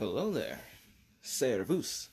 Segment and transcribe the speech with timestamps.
[0.00, 0.60] Hello there.
[1.20, 2.08] Servus.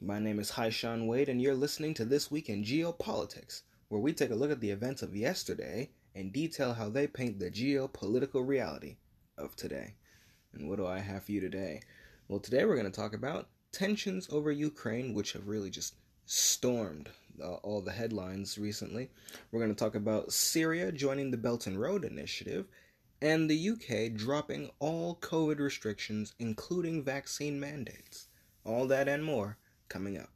[0.00, 4.14] My name is Haishan Wade, and you're listening to This Week in Geopolitics, where we
[4.14, 8.48] take a look at the events of yesterday and detail how they paint the geopolitical
[8.48, 8.96] reality
[9.36, 9.96] of today.
[10.54, 11.82] And what do I have for you today?
[12.26, 17.10] Well, today we're going to talk about tensions over Ukraine, which have really just stormed
[17.44, 19.10] uh, all the headlines recently.
[19.52, 22.64] We're going to talk about Syria joining the Belt and Road Initiative
[23.22, 28.28] and the UK dropping all COVID restrictions, including vaccine mandates.
[28.64, 29.56] All that and more
[29.88, 30.30] coming up.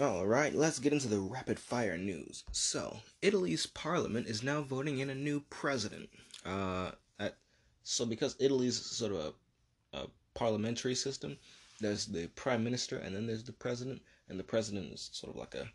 [0.00, 2.42] All right, let's get into the rapid fire news.
[2.50, 6.10] So, Italy's parliament is now voting in a new president.
[6.44, 7.36] Uh, at,
[7.82, 9.34] so, because Italy's sort of
[9.92, 11.36] a, a parliamentary system,
[11.80, 15.40] there's the prime minister and then there's the president, and the president is sort of
[15.40, 15.68] like a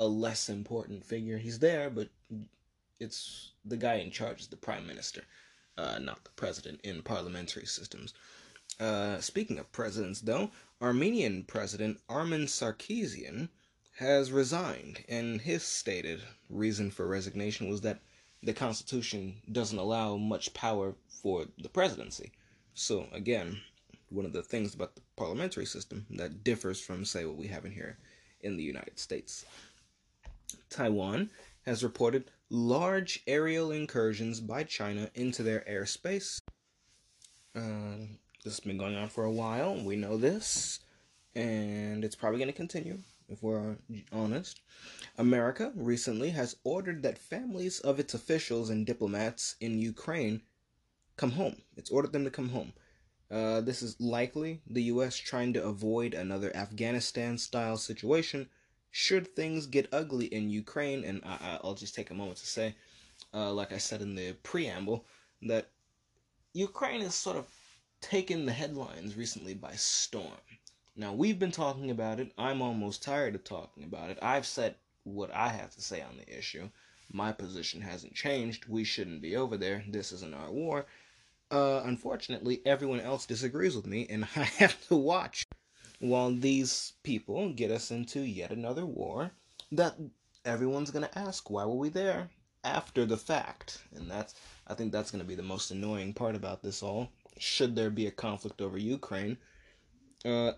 [0.00, 1.38] a less important figure.
[1.38, 2.08] He's there, but
[2.98, 5.22] it's the guy in charge is the prime minister,
[5.78, 8.12] uh, not the president in parliamentary systems.
[8.80, 13.48] Uh, speaking of presidents, though, Armenian President Armen Sarkisian
[13.98, 18.00] has resigned, and his stated reason for resignation was that
[18.42, 22.32] the Constitution doesn't allow much power for the presidency.
[22.74, 23.60] So, again,
[24.10, 27.64] one of the things about the parliamentary system that differs from, say, what we have
[27.64, 27.98] in here
[28.40, 29.44] in the United States.
[30.70, 31.30] Taiwan
[31.64, 36.38] has reported large aerial incursions by China into their airspace.
[37.54, 38.08] Uh,
[38.42, 39.76] this has been going on for a while.
[39.82, 40.80] We know this,
[41.34, 42.98] and it's probably going to continue
[43.32, 43.76] if we're
[44.12, 44.60] honest.
[45.16, 50.42] America recently has ordered that families of its officials and diplomats in Ukraine
[51.16, 51.56] come home.
[51.76, 52.72] It's ordered them to come home.
[53.30, 55.16] Uh, this is likely the U.S.
[55.16, 58.48] trying to avoid another Afghanistan style situation
[58.90, 61.02] should things get ugly in Ukraine.
[61.04, 62.74] And I, will just take a moment to say,
[63.32, 65.06] uh, like I said in the preamble,
[65.42, 65.70] that
[66.52, 67.46] Ukraine is sort of
[68.02, 70.42] taken the headlines recently by storm.
[70.94, 72.32] Now, we've been talking about it.
[72.36, 74.18] I'm almost tired of talking about it.
[74.20, 76.68] I've said what I have to say on the issue.
[77.10, 78.66] My position hasn't changed.
[78.68, 79.84] We shouldn't be over there.
[79.88, 80.86] This isn't our war.
[81.50, 85.46] Uh, unfortunately, everyone else disagrees with me, and I have to watch
[85.98, 89.30] while these people get us into yet another war
[89.70, 89.96] that
[90.44, 92.28] everyone's going to ask, why were we there?
[92.64, 93.82] After the fact.
[93.94, 94.34] And that's,
[94.66, 97.10] I think that's going to be the most annoying part about this all.
[97.38, 99.38] Should there be a conflict over Ukraine,
[100.24, 100.52] uh,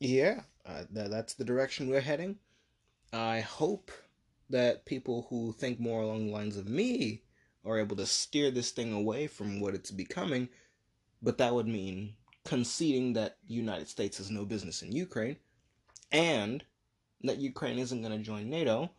[0.00, 2.36] yeah, uh, th- that's the direction we're heading.
[3.12, 3.90] I hope
[4.50, 7.22] that people who think more along the lines of me
[7.64, 10.48] are able to steer this thing away from what it's becoming,
[11.22, 12.14] but that would mean
[12.44, 15.36] conceding that the United States has no business in Ukraine
[16.12, 16.64] and
[17.22, 18.90] that Ukraine isn't going to join NATO.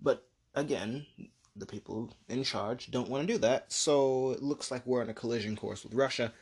[0.00, 1.06] But again,
[1.56, 5.10] the people in charge don't want to do that, so it looks like we're on
[5.10, 6.32] a collision course with Russia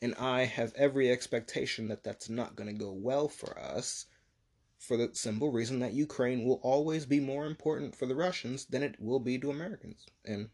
[0.00, 4.06] and I have every expectation that that's not going to go well for us
[4.78, 8.82] for the simple reason that Ukraine will always be more important for the Russians than
[8.82, 10.06] it will be to Americans.
[10.24, 10.50] And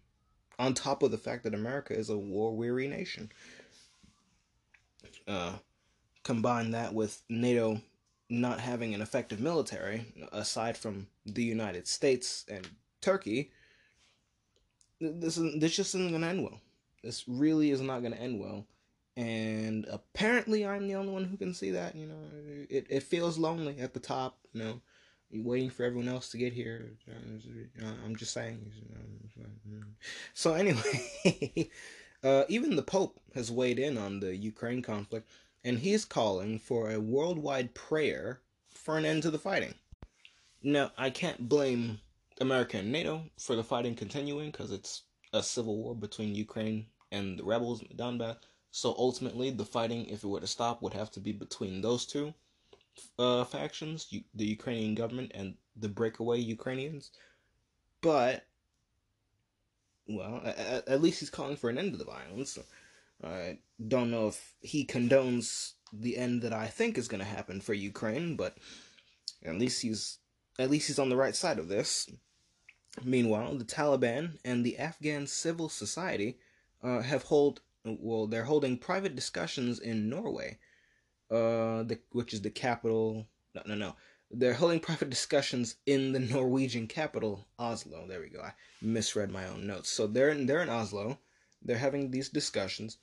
[0.58, 3.30] on top of the fact that America is a war weary nation.
[5.26, 5.54] Uh,
[6.22, 7.80] combine that with NATO
[8.30, 12.66] not having an effective military, aside from the United States and
[13.02, 13.50] Turkey,
[15.00, 16.60] this, is, this just isn't going to end well.
[17.02, 18.66] This really is not going to end well
[19.16, 21.94] and apparently I'm the only one who can see that.
[21.94, 22.18] You know,
[22.68, 24.38] it it feels lonely at the top.
[24.52, 24.80] You know,
[25.30, 26.96] You're waiting for everyone else to get here.
[28.04, 28.70] I'm just saying.
[30.34, 31.70] So anyway,
[32.24, 35.28] uh, even the Pope has weighed in on the Ukraine conflict,
[35.62, 39.74] and he's calling for a worldwide prayer for an end to the fighting.
[40.62, 42.00] Now, I can't blame
[42.40, 47.38] America and NATO for the fighting continuing because it's a civil war between Ukraine and
[47.38, 48.36] the rebels in the Donbass
[48.76, 52.04] so ultimately, the fighting, if it were to stop, would have to be between those
[52.04, 52.34] two
[53.20, 57.12] uh, factions, the Ukrainian government and the breakaway Ukrainians.
[58.00, 58.46] But,
[60.08, 62.58] well, at, at least he's calling for an end to the violence.
[63.22, 67.60] I don't know if he condones the end that I think is going to happen
[67.60, 68.58] for Ukraine, but
[69.44, 70.18] at least he's
[70.58, 72.10] at least he's on the right side of this.
[73.04, 76.38] Meanwhile, the Taliban and the Afghan civil society
[76.82, 80.58] uh, have hold well, they're holding private discussions in Norway,
[81.30, 83.26] uh, the, which is the capital.
[83.54, 83.96] No, no, no.
[84.30, 88.06] They're holding private discussions in the Norwegian capital, Oslo.
[88.08, 88.40] There we go.
[88.40, 88.52] I
[88.82, 89.90] misread my own notes.
[89.90, 91.18] So they're in, they're in Oslo.
[91.62, 92.98] They're having these discussions.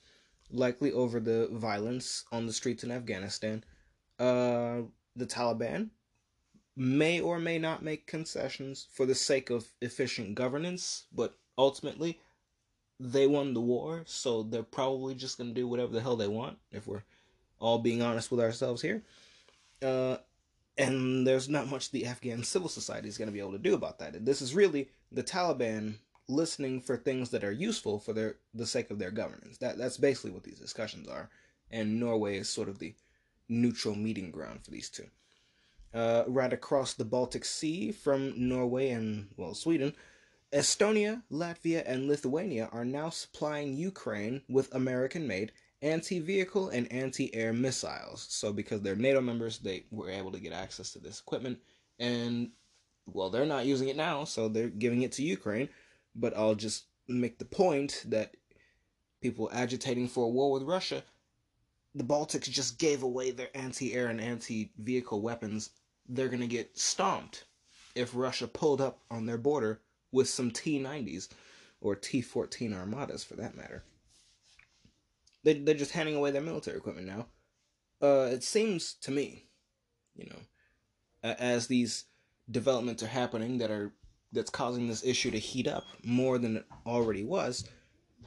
[0.52, 3.64] likely over the violence on the streets in Afghanistan.
[4.18, 4.82] Uh,
[5.16, 5.90] the Taliban
[6.76, 12.20] may or may not make concessions for the sake of efficient governance, but ultimately,
[13.00, 16.28] they won the war, so they're probably just going to do whatever the hell they
[16.28, 17.02] want, if we're
[17.58, 19.02] all being honest with ourselves here.
[19.80, 20.16] Uh,
[20.78, 23.74] and there's not much the Afghan civil society is going to be able to do
[23.74, 24.24] about that.
[24.24, 25.94] This is really the Taliban
[26.28, 29.58] listening for things that are useful for their the sake of their governance.
[29.58, 31.30] That that's basically what these discussions are,
[31.70, 32.94] and Norway is sort of the
[33.48, 35.06] neutral meeting ground for these two.
[35.92, 39.94] Uh, right across the Baltic Sea from Norway and well Sweden,
[40.52, 48.26] Estonia, Latvia, and Lithuania are now supplying Ukraine with American-made anti-vehicle and anti-air missiles.
[48.28, 51.58] So because they're NATO members, they were able to get access to this equipment,
[51.98, 52.50] and
[53.06, 55.68] well, they're not using it now, so they're giving it to Ukraine
[56.14, 58.36] but I'll just make the point that
[59.20, 61.02] people agitating for a war with Russia,
[61.94, 65.70] the Baltics just gave away their anti air and anti vehicle weapons.
[66.08, 67.44] They're going to get stomped
[67.94, 69.80] if Russia pulled up on their border
[70.12, 71.28] with some T 90s
[71.80, 73.82] or T 14 Armatas for that matter.
[75.44, 77.26] They, they're just handing away their military equipment now.
[78.00, 79.46] Uh, it seems to me,
[80.14, 82.04] you know, as these
[82.50, 83.92] developments are happening that are
[84.32, 87.64] that's causing this issue to heat up more than it already was,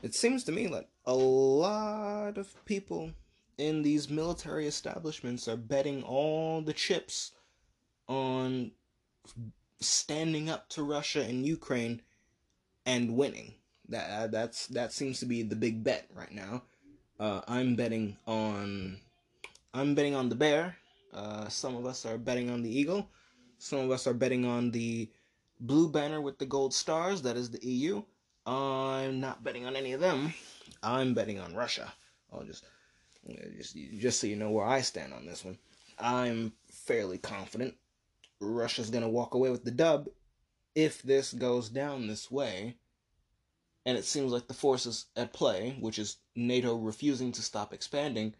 [0.03, 3.11] it seems to me like a lot of people
[3.57, 7.31] in these military establishments are betting all the chips
[8.07, 8.71] on
[9.79, 12.01] standing up to Russia and Ukraine
[12.85, 13.55] and winning.
[13.89, 16.63] That uh, that's that seems to be the big bet right now.
[17.19, 18.97] Uh, I'm betting on
[19.73, 20.77] I'm betting on the bear.
[21.13, 23.09] Uh, some of us are betting on the eagle.
[23.57, 25.09] Some of us are betting on the
[25.59, 28.03] blue banner with the gold stars, that is the EU.
[28.45, 30.33] I'm not betting on any of them.
[30.83, 31.91] I'm betting on Russia.
[32.31, 32.65] I'll just
[33.57, 35.57] just just so you know where I stand on this one.
[35.97, 37.75] I'm fairly confident
[38.39, 40.07] Russia's going to walk away with the dub
[40.73, 42.75] if this goes down this way.
[43.85, 48.33] And it seems like the forces at play, which is NATO refusing to stop expanding,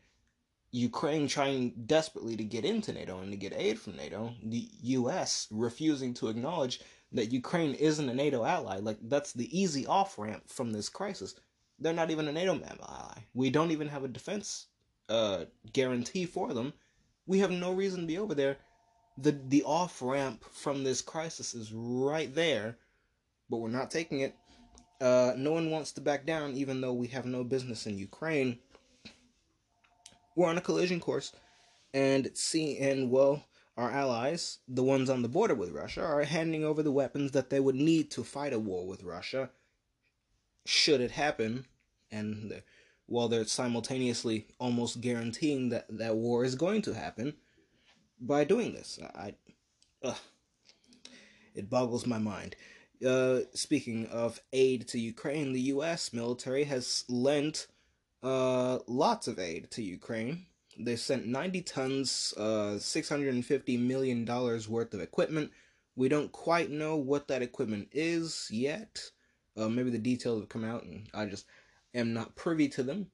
[0.71, 5.47] Ukraine trying desperately to get into NATO and to get aid from NATO, the US
[5.50, 6.81] refusing to acknowledge
[7.13, 8.80] that Ukraine isn't a NATO ally.
[8.80, 11.36] Like that's the easy off ramp from this crisis.
[11.80, 13.19] They're not even a NATO ally.
[13.33, 14.68] We don't even have a defense
[15.07, 16.74] uh, guarantee for them.
[17.25, 18.57] We have no reason to be over there.
[19.18, 22.78] The the off ramp from this crisis is right there,
[23.50, 24.36] but we're not taking it.
[25.00, 28.60] Uh, no one wants to back down, even though we have no business in Ukraine.
[30.36, 31.32] We're on a collision course,
[31.94, 33.46] and see, and well,
[33.78, 37.50] our allies, the ones on the border with Russia, are handing over the weapons that
[37.50, 39.50] they would need to fight a war with Russia
[40.66, 41.66] should it happen.
[42.12, 42.62] And
[43.06, 47.36] while they're simultaneously almost guaranteeing that that war is going to happen
[48.20, 49.00] by doing this.
[49.16, 49.36] I,
[50.04, 50.16] uh,
[51.54, 52.56] it boggles my mind.
[53.06, 56.14] Uh, speaking of aid to Ukraine, the U.S.
[56.14, 57.68] military has lent
[58.24, 60.48] uh, lots of aid to Ukraine
[60.78, 65.52] they sent 90 tons, uh, $650 million worth of equipment.
[65.96, 69.00] We don't quite know what that equipment is yet.
[69.56, 71.46] Uh, maybe the details have come out and I just
[71.94, 73.08] am not privy to them.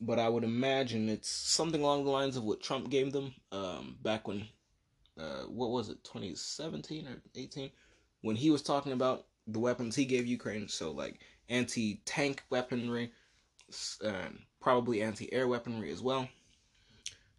[0.00, 3.96] But I would imagine it's something along the lines of what Trump gave them um,
[4.02, 4.46] back when,
[5.18, 7.70] uh, what was it, 2017 or 18?
[8.22, 10.68] When he was talking about the weapons he gave Ukraine.
[10.68, 13.12] So, like anti tank weaponry,
[14.04, 16.28] and probably anti air weaponry as well.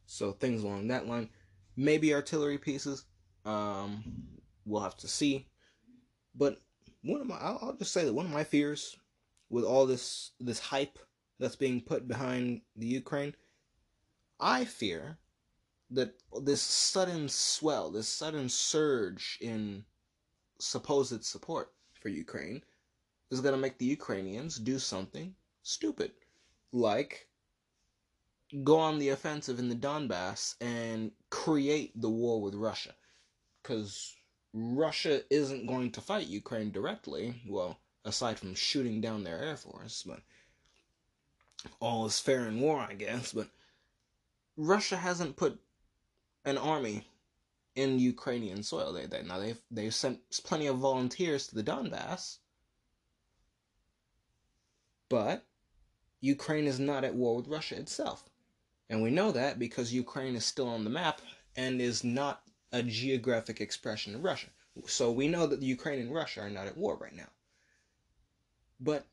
[0.06, 1.30] So things along that line.
[1.76, 3.06] Maybe artillery pieces.
[3.46, 4.04] Um,
[4.66, 5.48] we'll have to see.
[6.36, 6.58] But
[7.02, 8.96] one of my, I'll, I'll just say that one of my fears
[9.50, 11.00] with all this this hype
[11.40, 13.36] that's being put behind the Ukraine,
[14.40, 15.18] I fear
[15.92, 19.86] that this sudden swell, this sudden surge in
[20.60, 22.64] supposed support for Ukraine
[23.32, 26.12] is going to make the Ukrainians do something stupid,
[26.72, 27.28] like
[28.64, 32.94] go on the offensive in the Donbass and create the war with Russia.
[33.62, 34.16] Because
[34.54, 40.04] Russia isn't going to fight Ukraine directly, well, aside from shooting down their air force,
[40.06, 40.22] but
[41.80, 43.34] all is fair in war, I guess.
[43.34, 43.50] But
[44.58, 45.60] Russia hasn't put
[46.46, 47.08] an army
[47.76, 48.94] in Ukrainian soil.
[48.94, 52.38] They, they now they've they've sent plenty of volunteers to the Donbass,
[55.10, 55.46] but
[56.22, 58.30] Ukraine is not at war with Russia itself.
[58.90, 61.22] And we know that because Ukraine is still on the map
[61.56, 64.48] and is not a geographic expression of Russia.
[64.86, 67.30] So we know that Ukraine and Russia are not at war right now.
[68.80, 69.06] But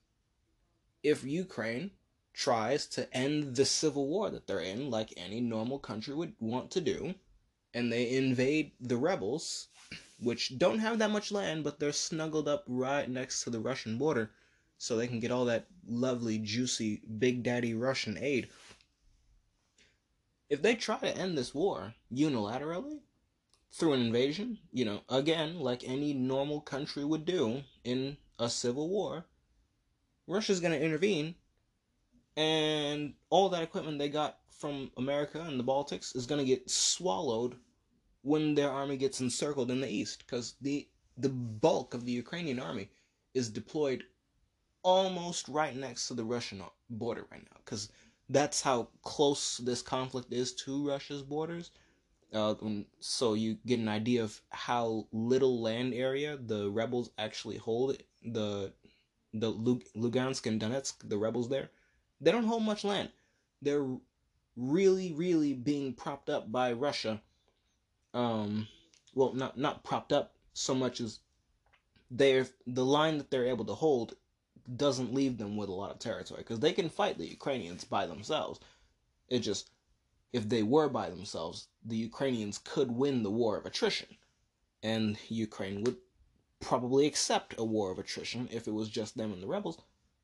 [1.03, 1.91] if Ukraine
[2.33, 6.71] tries to end the civil war that they're in, like any normal country would want
[6.71, 7.15] to do,
[7.75, 9.69] and they invade the rebels,
[10.19, 13.99] which don't have that much land, but they're snuggled up right next to the Russian
[13.99, 14.31] border,
[14.79, 18.49] so they can get all that lovely, juicy, big daddy Russian aid.
[20.49, 23.01] If they try to end this war unilaterally,
[23.73, 28.89] through an invasion, you know, again, like any normal country would do in a civil
[28.89, 29.25] war,
[30.27, 31.35] Russia's going to intervene,
[32.37, 36.71] and all that equipment they got from America and the Baltics is going to get
[36.71, 37.57] swallowed
[38.23, 42.61] when their army gets encircled in the east, because the the bulk of the Ukrainian
[42.61, 42.89] army
[43.35, 44.05] is deployed
[44.83, 47.91] almost right next to the Russian border right now, because
[48.29, 51.71] that's how close this conflict is to Russia's borders.
[52.33, 52.55] Uh,
[53.01, 57.97] so you get an idea of how little land area the rebels actually hold.
[58.25, 58.73] The
[59.35, 61.71] the Lugansk and Donetsk, the rebels there,
[62.23, 63.11] they don't hold much land.
[63.61, 63.87] They're
[64.57, 67.21] really, really being propped up by Russia.
[68.15, 68.69] Um,
[69.15, 71.19] well, not not propped up so much as
[72.11, 74.15] they're the line that they're able to hold
[74.77, 78.07] doesn't leave them with a lot of territory because they can fight the Ukrainians by
[78.07, 78.61] themselves.
[79.29, 79.71] It just
[80.33, 84.17] if they were by themselves, the Ukrainians could win the war of attrition,
[84.83, 85.97] and Ukraine would
[86.61, 89.79] probably accept a war of attrition if it was just them and the rebels.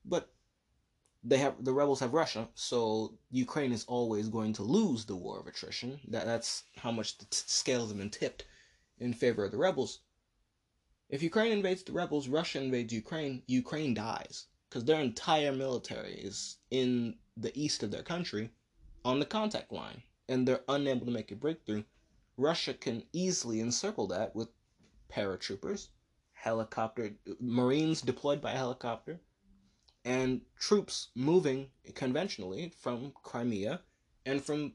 [0.05, 0.31] But
[1.25, 5.41] they have the rebels have Russia, so Ukraine is always going to lose the war
[5.41, 6.01] of attrition.
[6.09, 8.45] That that's how much the t- scales have been tipped
[8.99, 10.01] in favor of the rebels.
[11.09, 16.59] If Ukraine invades the rebels, Russia invades Ukraine, Ukraine dies because their entire military is
[16.71, 18.51] in the east of their country
[19.05, 21.83] on the contact line and they're unable to make a breakthrough,
[22.37, 24.51] Russia can easily encircle that with
[25.11, 25.89] paratroopers,
[26.33, 29.19] helicopter, Marines deployed by helicopter,
[30.09, 33.83] and troops moving conventionally from Crimea
[34.25, 34.73] and from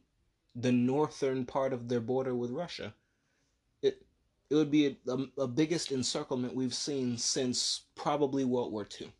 [0.56, 2.94] the northern part of their border with Russia.
[3.82, 4.06] It
[4.52, 9.12] it would be a, a, a biggest encirclement we've seen since probably World War II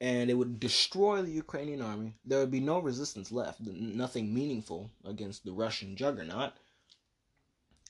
[0.00, 2.14] and it would destroy the Ukrainian army.
[2.24, 6.52] There would be no resistance left, nothing meaningful against the Russian juggernaut.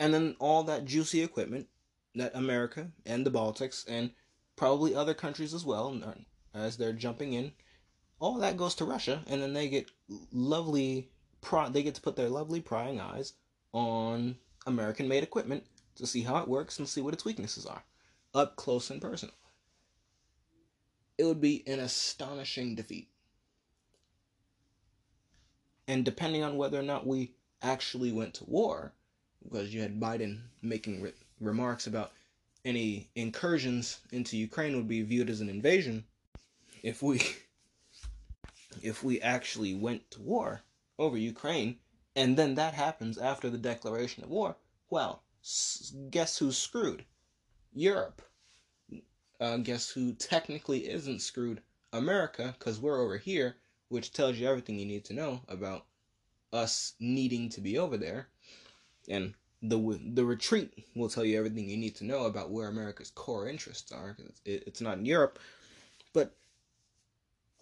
[0.01, 1.69] And then all that juicy equipment
[2.17, 4.11] that America and the Baltics and
[4.57, 5.93] probably other countries as well,
[6.55, 7.53] as they're jumping in,
[8.21, 9.91] all that goes to Russia, and then they get
[10.33, 11.11] lovely,
[11.71, 13.35] they get to put their lovely prying eyes
[13.73, 15.65] on American-made equipment
[15.97, 17.83] to see how it works and see what its weaknesses are,
[18.35, 19.35] up close and personal
[21.19, 23.09] it would be an astonishing defeat.
[25.87, 28.93] And depending on whether or not we actually went to war,
[29.43, 32.13] because you had Biden making re- remarks about
[32.65, 36.05] any incursions into Ukraine would be viewed as an invasion.
[36.85, 37.21] If we
[38.83, 40.63] if we actually went to war
[40.99, 41.79] over Ukraine
[42.15, 44.57] and then that happens after the declaration of war,
[44.91, 45.25] well,
[46.11, 47.05] guess who's screwed?
[47.73, 48.23] Europe
[49.41, 51.61] uh, guess who technically isn't screwed?
[51.93, 53.57] America, because we're over here,
[53.89, 55.87] which tells you everything you need to know about
[56.53, 58.29] us needing to be over there.
[59.09, 63.11] And the the retreat will tell you everything you need to know about where America's
[63.11, 64.15] core interests are.
[64.15, 65.39] Cause it, it's not in Europe,
[66.13, 66.35] but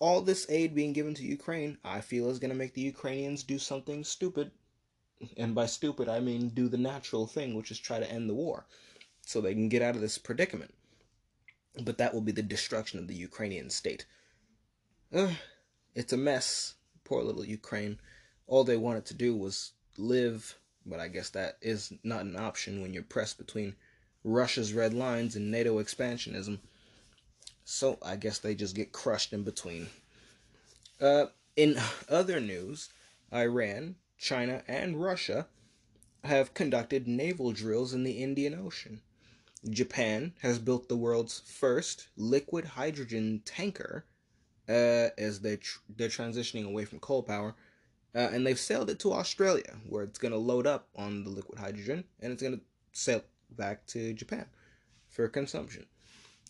[0.03, 3.43] all this aid being given to Ukraine, I feel is going to make the Ukrainians
[3.43, 4.51] do something stupid.
[5.37, 8.35] And by stupid, I mean do the natural thing, which is try to end the
[8.35, 8.67] war,
[9.21, 10.75] so they can get out of this predicament
[11.81, 14.07] but that will be the destruction of the Ukrainian state.
[15.13, 15.33] Uh,
[15.95, 16.75] it's a mess.
[17.05, 17.99] Poor little Ukraine.
[18.47, 22.83] All they wanted to do was live, but I guess that is not an option
[22.83, 23.77] when you're pressed between
[24.25, 26.61] Russia's red lines and NATO expansionism.
[27.65, 29.89] So I guess they just get crushed in between.
[31.01, 31.27] Uh,
[31.57, 31.77] in
[32.09, 32.89] other news,
[33.33, 35.47] Iran, China, and Russia
[36.25, 39.01] have conducted naval drills in the Indian Ocean.
[39.69, 44.05] Japan has built the world's first liquid hydrogen tanker
[44.69, 47.55] uh, as they tr- they're transitioning away from coal power,
[48.15, 51.31] uh, and they've sailed it to Australia where it's going to load up on the
[51.31, 54.47] liquid hydrogen and it's going to sail back to Japan
[55.09, 55.87] for consumption.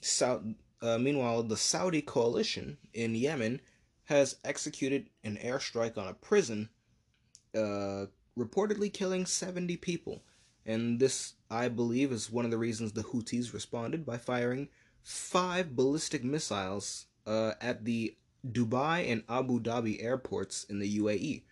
[0.00, 0.42] So,
[0.82, 3.60] uh, meanwhile, the Saudi coalition in Yemen
[4.04, 6.68] has executed an airstrike on a prison,
[7.54, 10.24] uh, reportedly killing 70 people.
[10.66, 14.68] And this, I believe, is one of the reasons the Houthis responded by firing
[15.02, 21.42] five ballistic missiles uh, at the Dubai and Abu Dhabi airports in the UAE.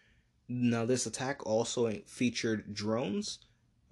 [0.48, 3.38] Now, this attack also featured drones,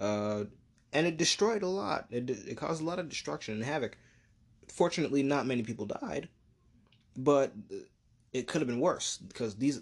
[0.01, 0.45] uh,
[0.93, 2.07] and it destroyed a lot.
[2.11, 3.97] It, it caused a lot of destruction and havoc.
[4.69, 6.29] Fortunately, not many people died,
[7.17, 7.53] but
[8.33, 9.81] it could have been worse because these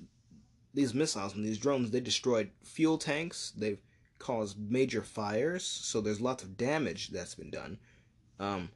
[0.75, 3.53] these missiles and these drones they destroyed fuel tanks.
[3.57, 3.81] They've
[4.19, 7.79] caused major fires, so there's lots of damage that's been done.
[8.39, 8.71] Um,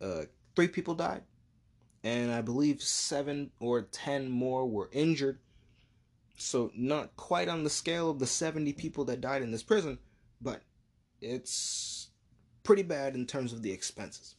[0.00, 0.22] uh,
[0.56, 1.22] three people died,
[2.02, 5.38] and I believe seven or ten more were injured.
[6.38, 9.98] So not quite on the scale of the 70 people that died in this prison,
[10.40, 10.62] but
[11.20, 12.10] it's
[12.62, 14.36] pretty bad in terms of the expenses.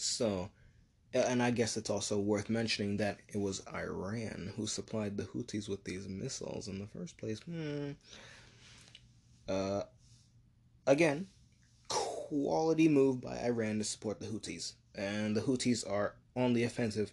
[0.00, 0.48] So,
[1.12, 5.68] and I guess it's also worth mentioning that it was Iran who supplied the Houthis
[5.68, 7.40] with these missiles in the first place.
[7.40, 7.90] Hmm.
[9.46, 9.82] Uh,
[10.86, 11.26] again,
[11.88, 14.72] quality move by Iran to support the Houthis.
[14.94, 17.12] And the Houthis are on the offensive.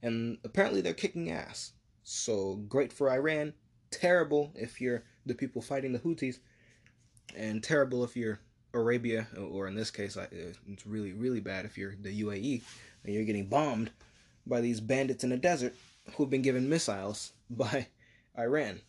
[0.00, 1.72] And apparently they're kicking ass.
[2.04, 3.54] So great for Iran.
[3.90, 6.38] Terrible if you're the people fighting the Houthis.
[7.34, 8.38] And terrible if you're
[8.74, 12.62] Arabia, or in this case, uh, it's really, really bad if you're the UAE
[13.04, 13.90] and you're getting bombed
[14.46, 15.74] by these bandits in the desert
[16.16, 17.86] who've been given missiles by
[18.38, 18.80] Iran.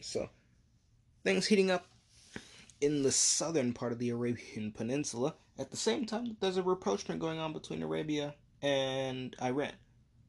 [0.00, 0.28] So
[1.24, 1.86] things heating up
[2.80, 6.62] in the southern part of the Arabian Peninsula at the same time that there's a
[6.62, 9.72] rapprochement going on between Arabia and Iran.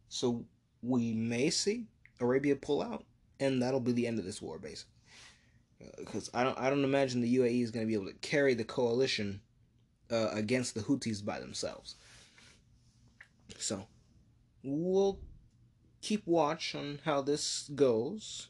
[0.10, 0.46] So
[0.82, 1.86] we may see
[2.20, 3.04] Arabia pull out,
[3.40, 4.97] and that'll be the end of this war, basically.
[5.98, 8.54] Because I don't, I don't imagine the UAE is going to be able to carry
[8.54, 9.42] the coalition
[10.12, 11.96] uh, against the Houthis by themselves.
[13.58, 13.88] So
[14.64, 15.20] we'll
[16.02, 18.50] keep watch on how this goes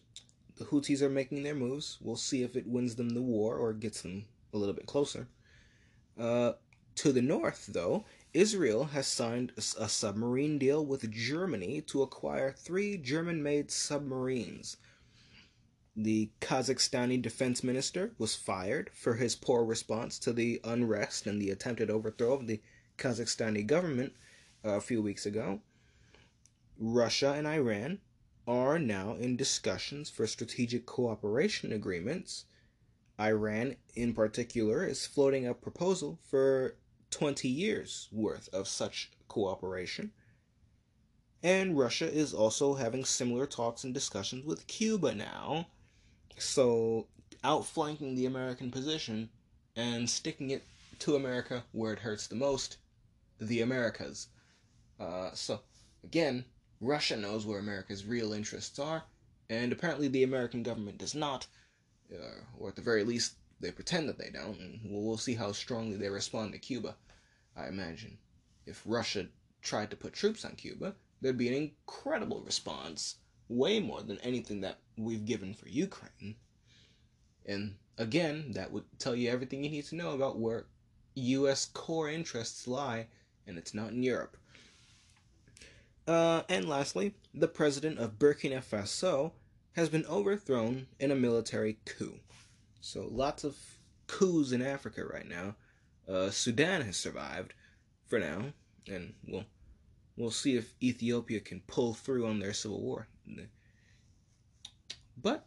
[0.57, 1.97] the Houthis are making their moves.
[2.01, 5.27] We'll see if it wins them the war or gets them a little bit closer.
[6.19, 6.53] Uh,
[6.95, 12.97] to the north, though, Israel has signed a submarine deal with Germany to acquire three
[12.97, 14.77] German made submarines.
[15.99, 21.49] The Kazakhstani defense minister was fired for his poor response to the unrest and the
[21.49, 22.61] attempted overthrow of the
[22.99, 24.13] Kazakhstani government
[24.63, 25.61] uh, a few weeks ago.
[26.77, 27.97] Russia and Iran
[28.47, 32.45] are now in discussions for strategic cooperation agreements.
[33.19, 36.75] Iran, in particular, is floating a proposal for
[37.09, 40.11] 20 years worth of such cooperation.
[41.41, 45.69] And Russia is also having similar talks and discussions with Cuba now.
[46.37, 47.07] So,
[47.43, 49.29] outflanking the American position
[49.75, 50.63] and sticking it
[50.99, 52.77] to America where it hurts the most
[53.39, 54.27] the Americas.
[54.99, 55.61] Uh, so,
[56.03, 56.45] again,
[56.79, 59.03] Russia knows where America's real interests are,
[59.49, 61.47] and apparently the American government does not,
[62.13, 65.51] uh, or at the very least, they pretend that they don't, and we'll see how
[65.51, 66.95] strongly they respond to Cuba.
[67.55, 68.17] I imagine
[68.65, 69.27] if Russia
[69.61, 73.15] tried to put troops on Cuba, there'd be an incredible response,
[73.49, 76.35] way more than anything that we've given for Ukraine.
[77.45, 80.65] And again, that would tell you everything you need to know about where
[81.15, 81.65] U.S.
[81.65, 83.07] core interests lie,
[83.45, 84.37] and it's not in Europe.
[86.07, 89.31] Uh, and lastly, the president of Burkina Faso
[89.73, 92.19] has been overthrown in a military coup.
[92.81, 93.57] So lots of
[94.07, 95.55] coups in Africa right now.
[96.07, 97.53] Uh, Sudan has survived
[98.05, 98.53] for now,
[98.87, 99.45] and we'll
[100.15, 103.07] we'll see if Ethiopia can pull through on their civil war.
[105.21, 105.45] But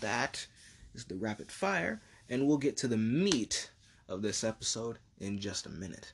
[0.00, 0.46] that
[0.94, 3.70] is the rapid fire, and we'll get to the meat
[4.08, 6.12] of this episode in just a minute.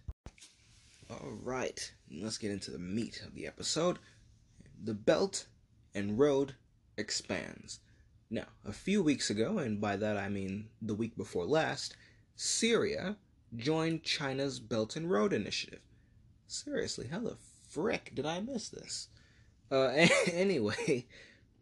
[1.11, 3.99] All right, let's get into the meat of the episode.
[4.85, 5.47] The Belt
[5.95, 6.55] and Road
[6.97, 7.81] expands.
[8.31, 11.97] Now, a few weeks ago, and by that I mean the week before last,
[12.37, 13.17] Syria
[13.57, 15.81] joined China's Belt and Road Initiative.
[16.47, 17.37] Seriously, how the
[17.69, 19.09] frick did I miss this?
[19.71, 21.07] Uh, anyway,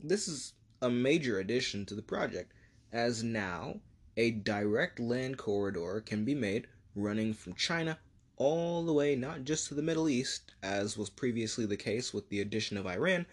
[0.02, 2.52] this is a major addition to the project,
[2.92, 3.80] as now
[4.16, 7.98] a direct land corridor can be made running from China
[8.36, 12.28] all the way not just to the Middle East, as was previously the case with
[12.28, 13.26] the addition of Iran,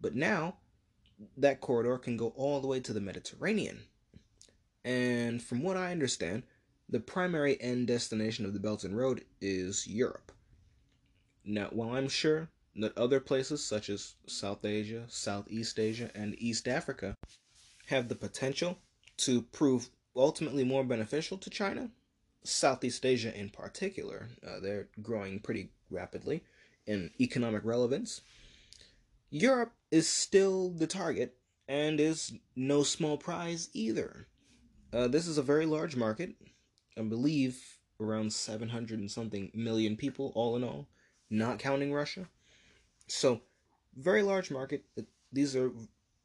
[0.00, 0.56] but now
[1.36, 3.80] that corridor can go all the way to the Mediterranean.
[4.84, 6.44] And from what I understand,
[6.88, 10.32] the primary end destination of the Belt and Road is Europe.
[11.44, 12.48] Now, while I'm sure
[12.96, 17.16] other places such as South Asia, Southeast Asia, and East Africa
[17.86, 18.78] have the potential
[19.18, 21.90] to prove ultimately more beneficial to China,
[22.44, 26.42] Southeast Asia in particular, uh, they're growing pretty rapidly
[26.86, 28.22] in economic relevance.
[29.30, 31.36] Europe is still the target
[31.68, 34.26] and is no small prize either.
[34.92, 36.34] Uh, this is a very large market.
[36.96, 40.88] I believe around 700 and something million people, all in all,
[41.28, 42.28] not counting Russia.
[43.08, 43.40] So,
[43.96, 44.84] very large market.
[45.32, 45.72] These are,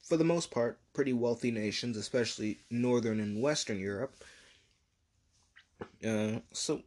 [0.03, 4.15] for the most part, pretty wealthy nations, especially Northern and Western Europe.
[6.05, 6.81] Uh, so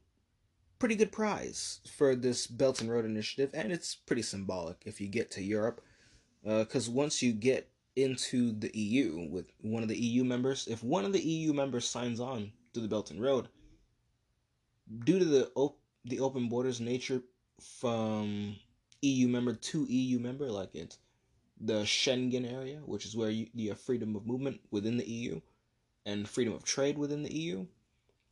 [0.78, 5.08] pretty good prize for this Belt and Road Initiative, and it's pretty symbolic if you
[5.08, 5.80] get to Europe,
[6.42, 10.82] because uh, once you get into the EU with one of the EU members, if
[10.82, 13.48] one of the EU members signs on to the Belt and Road,
[15.04, 17.22] due to the op- the open borders nature
[17.80, 18.56] from
[19.02, 20.98] EU member to EU member, like it's
[21.60, 25.08] the Schengen area, which is where you, you have uh, freedom of movement within the
[25.08, 25.40] EU
[26.04, 27.66] and freedom of trade within the EU.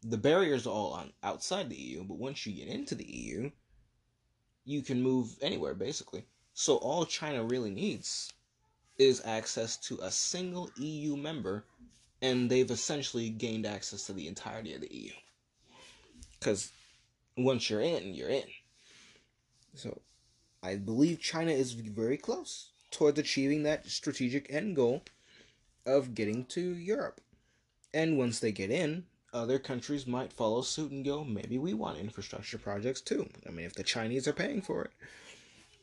[0.03, 3.51] The barriers are all on outside the EU, but once you get into the EU,
[4.65, 6.25] you can move anywhere basically.
[6.53, 8.33] So all China really needs
[8.99, 11.65] is access to a single EU member,
[12.23, 15.11] and they've essentially gained access to the entirety of the EU.
[16.39, 16.71] Because
[17.37, 18.45] once you're in, you're in.
[19.75, 20.01] So
[20.65, 25.03] I believe China is very close towards achieving that strategic end goal
[25.85, 27.21] of getting to Europe.
[27.93, 31.99] And once they get in, other countries might follow suit and go, maybe we want
[31.99, 33.29] infrastructure projects too.
[33.47, 34.89] I mean, if the Chinese are paying for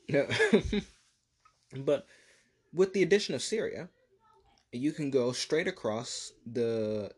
[0.09, 0.83] it.
[1.85, 2.07] but
[2.73, 3.87] with the addition of Syria,
[4.71, 7.11] you can go straight across the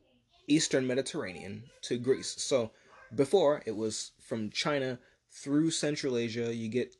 [0.47, 2.36] eastern Mediterranean to Greece.
[2.39, 2.71] So
[3.15, 4.99] before it was from China
[5.32, 6.95] through Central Asia, you get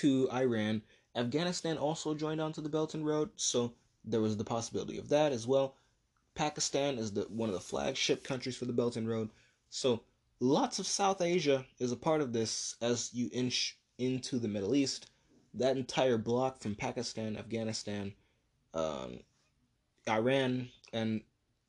[0.00, 0.82] to Iran.
[1.14, 3.72] Afghanistan also joined onto the Belt and Road, so
[4.04, 5.76] there was the possibility of that as well.
[6.34, 9.30] Pakistan is the one of the flagship countries for the Belt and Road.
[9.70, 10.02] So
[10.38, 14.74] lots of South Asia is a part of this as you inch into the Middle
[14.74, 15.10] East.
[15.54, 18.12] That entire block from Pakistan, Afghanistan,
[18.74, 19.20] um,
[20.06, 21.22] Iran, and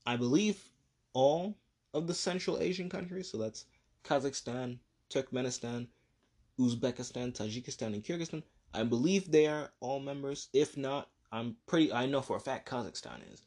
[0.06, 0.62] I believe
[1.14, 1.58] all
[1.94, 3.32] of the Central Asian countries.
[3.32, 3.66] So that's
[4.04, 5.88] Kazakhstan, Turkmenistan,
[6.60, 8.44] Uzbekistan, Tajikistan, and Kyrgyzstan.
[8.74, 10.50] I believe they are all members.
[10.54, 11.92] If not, I'm pretty.
[11.94, 13.42] I know for a fact Kazakhstan is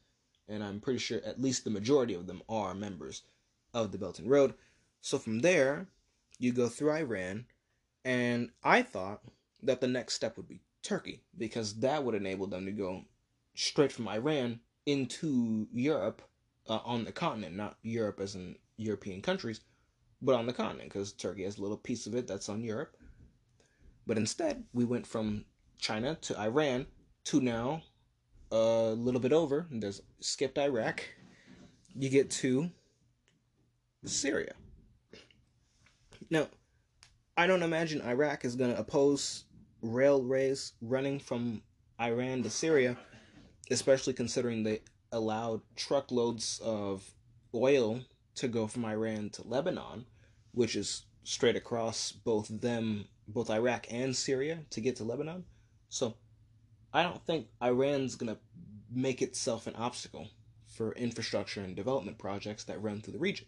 [0.51, 3.23] and I'm pretty sure at least the majority of them are members
[3.73, 4.55] of the Belt and Road.
[5.01, 5.87] So from there,
[6.38, 7.46] you go through Iran,
[8.05, 9.23] and I thought
[9.62, 13.05] that the next step would be Turkey because that would enable them to go
[13.55, 16.20] straight from Iran into Europe
[16.68, 19.61] uh, on the continent, not Europe as in European countries,
[20.20, 22.96] but on the continent because Turkey has a little piece of it that's on Europe.
[24.07, 25.45] But instead, we went from
[25.79, 26.87] China to Iran
[27.25, 27.83] to now
[28.51, 31.05] a little bit over, there's skipped Iraq,
[31.95, 32.71] you get to
[34.05, 34.55] Syria.
[36.31, 36.49] Now,
[37.37, 39.45] I don't imagine Iraq is going to oppose
[39.83, 41.63] railways running from
[42.01, 42.97] Iran to Syria,
[43.71, 44.81] especially considering they
[45.13, 47.15] allowed truckloads of
[47.55, 48.01] oil
[48.37, 50.07] to go from Iran to Lebanon,
[50.53, 55.45] which is straight across both them, both Iraq and Syria to get to Lebanon.
[55.88, 56.16] So
[56.93, 58.40] I don't think Iran's going to
[58.93, 60.29] make itself an obstacle
[60.66, 63.47] for infrastructure and development projects that run through the region.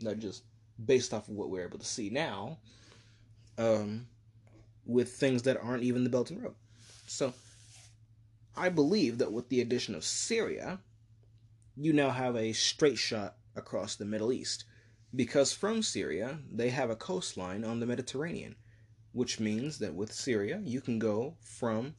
[0.00, 0.44] Not just
[0.84, 2.58] based off of what we're able to see now,
[3.58, 4.06] um,
[4.86, 6.54] with things that aren't even the Belt and Road.
[7.06, 7.34] So,
[8.56, 10.80] I believe that with the addition of Syria,
[11.76, 14.64] you now have a straight shot across the Middle East.
[15.14, 18.56] Because from Syria, they have a coastline on the Mediterranean,
[19.12, 21.94] which means that with Syria, you can go from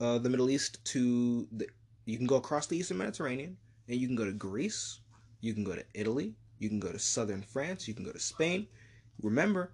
[0.00, 1.68] uh, the Middle East to the
[2.06, 3.56] you can go across the Eastern Mediterranean
[3.88, 5.00] and you can go to Greece,
[5.40, 8.18] you can go to Italy, you can go to southern France, you can go to
[8.18, 8.66] Spain.
[9.22, 9.72] Remember,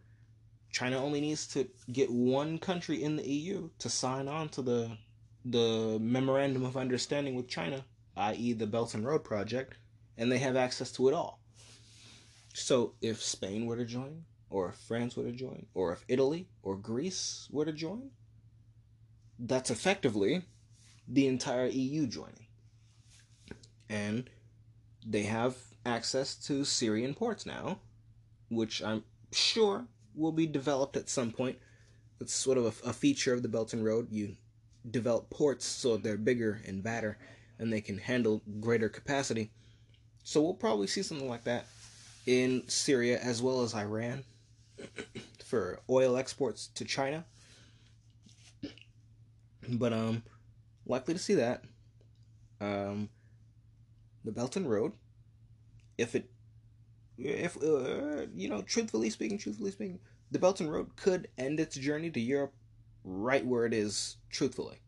[0.71, 4.99] China only needs to get one country in the EU to sign on to the
[5.45, 7.85] the memorandum of understanding with China,
[8.17, 8.53] i.e.
[8.53, 9.79] the Belt and Road project,
[10.19, 11.41] and they have access to it all.
[12.53, 16.49] So if Spain were to join, or if France were to join, or if Italy
[16.63, 18.11] or Greece were to join,
[19.39, 20.43] that's effectively
[21.09, 22.47] the entire EU joining.
[23.89, 24.31] And
[25.05, 27.81] they have access to Syrian ports now,
[28.49, 31.59] which I'm sure will be developed at some point.
[32.21, 34.09] It's sort of a, a feature of the Belt and Road.
[34.11, 34.37] You
[34.91, 37.19] develop ports so they're bigger and badder
[37.59, 39.51] and they can handle greater capacity.
[40.25, 41.67] So we'll probably see something like that
[42.27, 44.25] in Syria as well as Iran
[45.45, 47.25] for oil exports to China.
[49.69, 50.23] But um,
[50.87, 51.63] likely to see that.
[52.61, 53.09] Um,
[54.25, 54.93] the Belt and Road,
[55.99, 56.31] if it,
[57.19, 59.99] if uh, you know, truthfully speaking, truthfully speaking,
[60.31, 62.55] the Belt and Road could end its journey to Europe
[63.05, 64.17] right where it is.
[64.31, 64.81] Truthfully,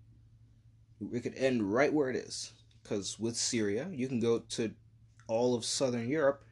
[1.13, 4.73] it could end right where it is because with Syria, you can go to
[5.29, 6.43] all of southern Europe,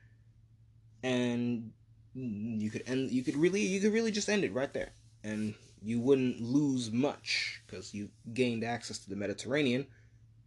[1.02, 1.72] and
[2.16, 3.10] you could end.
[3.10, 6.90] You could really, you could really just end it right there, and you wouldn't lose
[6.90, 9.86] much because you gained access to the Mediterranean,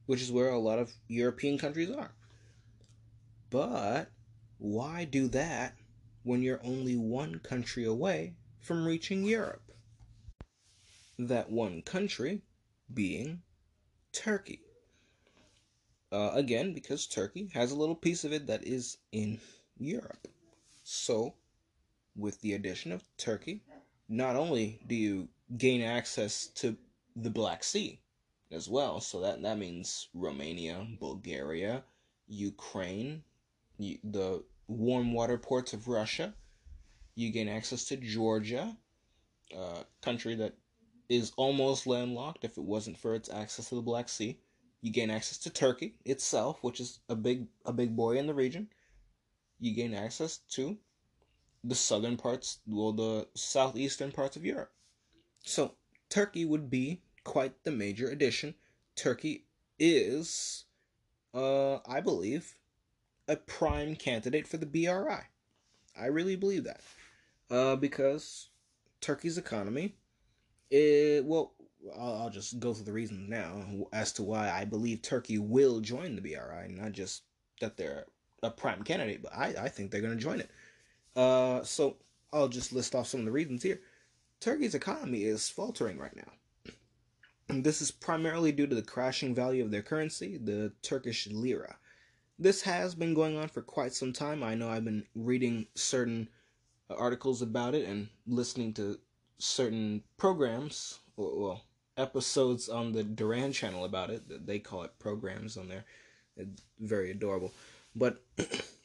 [0.08, 2.12] which is where a lot of European countries are.
[3.50, 4.10] But
[4.58, 5.76] why do that
[6.24, 9.72] when you're only one country away from reaching Europe?
[11.18, 12.42] That one country
[12.92, 13.42] being
[14.12, 14.62] Turkey.
[16.12, 19.40] Uh, again, because Turkey has a little piece of it that is in
[19.78, 20.28] Europe.
[20.84, 21.36] So,
[22.16, 23.64] with the addition of Turkey,
[24.08, 26.76] not only do you gain access to
[27.16, 28.00] the Black Sea
[28.52, 31.84] as well, so that, that means Romania, Bulgaria,
[32.28, 33.24] Ukraine,
[33.80, 36.34] the warm water ports of Russia.
[37.16, 38.78] You gain access to Georgia,
[39.56, 40.56] a country that
[41.10, 44.40] is almost landlocked if it wasn't for its access to the Black Sea.
[44.82, 48.34] You gain access to Turkey itself, which is a big a big boy in the
[48.34, 48.70] region.
[49.60, 50.78] You gain access to
[51.64, 54.72] the southern parts, well, the southeastern parts of Europe.
[55.44, 55.74] So
[56.10, 58.56] Turkey would be quite the major addition.
[58.96, 59.46] Turkey
[59.78, 60.66] is,
[61.34, 62.56] uh, I believe,
[63.28, 65.28] a prime candidate for the BRI.
[66.00, 66.82] I really believe that,
[67.52, 68.50] uh, because
[69.02, 69.96] Turkey's economy,
[70.70, 71.54] it well,
[71.98, 75.80] I'll, I'll just go through the reasons now as to why I believe Turkey will
[75.80, 77.24] join the BRI, not just
[77.62, 78.06] that they're
[78.44, 80.50] a prime candidate, but I, I think they're going to join it.
[81.20, 81.98] Uh, so
[82.32, 83.82] I'll just list off some of the reasons here.
[84.40, 86.72] Turkey's economy is faltering right now.
[87.50, 91.76] This is primarily due to the crashing value of their currency, the Turkish lira.
[92.38, 94.44] This has been going on for quite some time.
[94.44, 96.30] I know I've been reading certain
[96.90, 98.98] articles about it and listening to
[99.40, 101.64] certain programs, well,
[101.98, 104.48] episodes on the Duran channel about it.
[104.48, 105.84] They call it programs on there.
[106.38, 107.52] It's very adorable.
[107.94, 108.24] But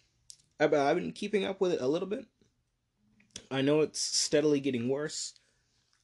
[0.60, 2.26] I've been keeping up with it a little bit.
[3.50, 5.34] I know it's steadily getting worse.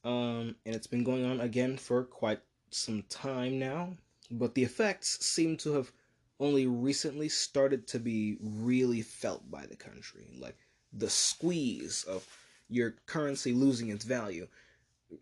[0.03, 3.95] Um, and it's been going on again for quite some time now.
[4.29, 5.91] But the effects seem to have
[6.39, 10.27] only recently started to be really felt by the country.
[10.39, 10.57] Like
[10.91, 12.25] the squeeze of
[12.67, 14.47] your currency losing its value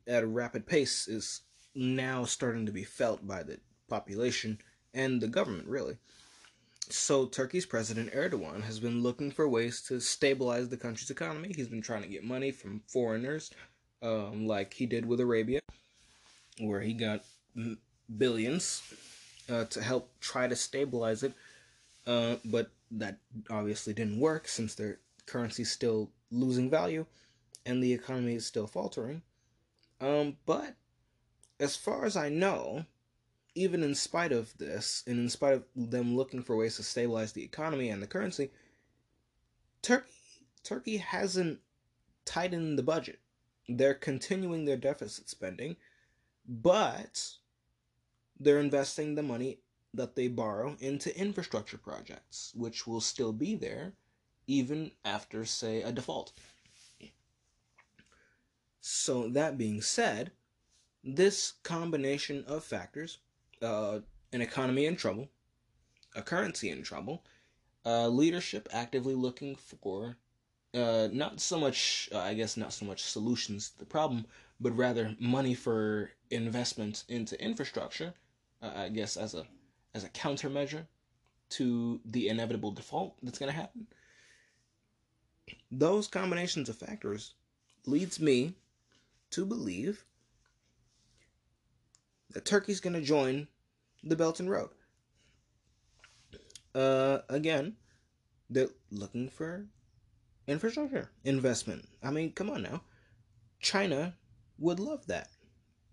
[0.07, 1.41] at a rapid pace is
[1.75, 4.59] now starting to be felt by the population
[4.93, 5.97] and the government, really.
[6.91, 11.51] So, Turkey's President Erdogan has been looking for ways to stabilize the country's economy.
[11.55, 13.51] He's been trying to get money from foreigners,
[14.01, 15.59] um, like he did with Arabia,
[16.59, 17.25] where he got
[18.17, 18.81] billions
[19.49, 21.33] uh, to help try to stabilize it.
[22.07, 23.17] Uh, but that
[23.51, 27.05] obviously didn't work since their currency is still losing value
[27.65, 29.21] and the economy is still faltering.
[30.01, 30.75] Um, but
[31.59, 32.85] as far as I know,
[33.59, 37.33] even in spite of this, and in spite of them looking for ways to stabilize
[37.33, 38.51] the economy and the currency,
[39.81, 40.07] Turkey
[40.63, 41.59] Turkey hasn't
[42.25, 43.19] tightened the budget.
[43.67, 45.75] They're continuing their deficit spending,
[46.47, 47.35] but
[48.39, 49.59] they're investing the money
[49.93, 53.93] that they borrow into infrastructure projects, which will still be there
[54.47, 56.31] even after, say, a default.
[58.81, 60.31] So, that being said,
[61.03, 63.19] this combination of factors
[63.61, 63.99] uh,
[64.33, 65.29] an economy in trouble,
[66.15, 67.23] a currency in trouble,
[67.85, 70.17] uh, leadership actively looking for
[70.73, 74.25] uh, not so much, uh, I guess, not so much solutions to the problem,
[74.59, 78.13] but rather money for investment into infrastructure
[78.61, 79.45] uh, I guess as a
[79.93, 80.85] as a countermeasure
[81.49, 83.87] to the inevitable default that's going to happen.
[85.71, 87.33] Those combinations of factors
[87.85, 88.53] leads me
[89.31, 90.05] to believe
[92.31, 93.47] that Turkey's going to join
[94.03, 94.69] the Belt and Road.
[96.73, 97.75] Uh, again,
[98.49, 99.65] they're looking for
[100.47, 101.87] infrastructure investment.
[102.03, 102.81] I mean, come on now.
[103.59, 104.15] China
[104.57, 105.29] would love that.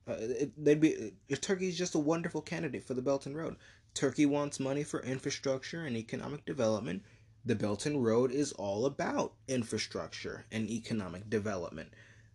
[0.09, 3.57] Uh, it, they'd be uh, Turkey's just a wonderful candidate for the Belt and Road.
[3.95, 7.03] Turkey wants money for infrastructure and economic development.
[7.45, 11.93] The Belt and Road is all about infrastructure and economic development.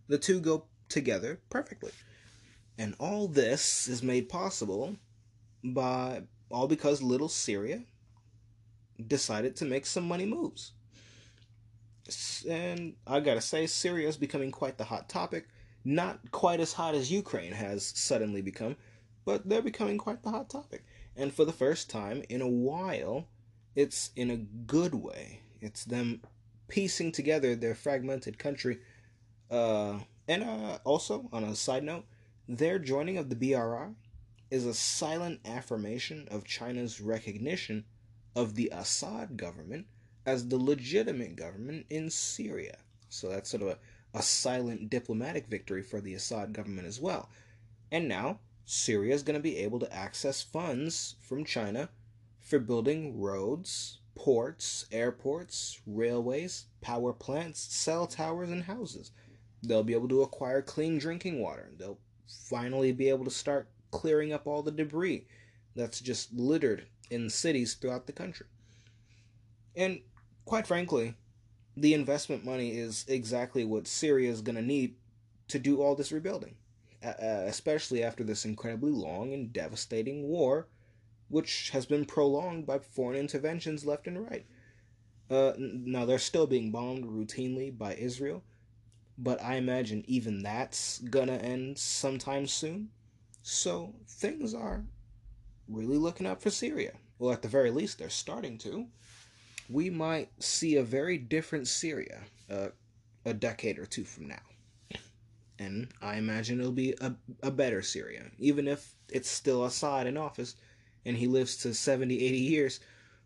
[0.08, 1.92] The two go together perfectly.
[2.78, 4.96] And all this is made possible
[5.62, 7.82] by all because little Syria
[9.06, 10.72] decided to make some money moves.
[12.48, 15.48] And I gotta say, Syria is becoming quite the hot topic
[15.84, 18.76] not quite as hot as Ukraine has suddenly become,
[19.24, 20.84] but they're becoming quite the hot topic.
[21.16, 23.26] And for the first time in a while,
[23.74, 25.40] it's in a good way.
[25.60, 26.22] It's them
[26.68, 28.78] piecing together their fragmented country.
[29.50, 32.04] Uh, and uh, also, on a side note,
[32.48, 33.94] their joining of the BRI
[34.50, 37.84] is a silent affirmation of China's recognition
[38.34, 39.86] of the Assad government
[40.26, 42.78] as the legitimate government in Syria.
[43.08, 43.78] So that's sort of a
[44.14, 47.30] a silent diplomatic victory for the Assad government as well.
[47.90, 51.88] And now, Syria is going to be able to access funds from China
[52.40, 59.10] for building roads ports, airports, railways, power plants, cell towers, and houses.
[59.62, 61.70] They'll be able to acquire clean drinking water.
[61.78, 61.98] They'll
[62.48, 65.26] finally be able to start clearing up all the debris
[65.74, 68.46] that's just littered in cities throughout the country.
[69.76, 70.00] And
[70.44, 71.14] quite frankly,
[71.76, 74.96] the investment money is exactly what Syria is going to need
[75.48, 76.56] to do all this rebuilding,
[77.02, 80.68] especially after this incredibly long and devastating war,
[81.28, 84.46] which has been prolonged by foreign interventions left and right.
[85.30, 88.42] Uh, now, they're still being bombed routinely by Israel,
[89.18, 92.90] but I imagine even that's gonna end sometime soon.
[93.42, 94.84] So, things are
[95.68, 96.92] really looking up for Syria.
[97.18, 98.86] Well, at the very least, they're starting to
[99.68, 102.20] we might see a very different Syria
[102.50, 102.68] uh,
[103.24, 104.98] a decade or two from now.
[105.58, 110.16] And I imagine it'll be a, a better Syria, even if it's still Assad in
[110.16, 110.56] office
[111.04, 112.80] and he lives to 70, 80 years.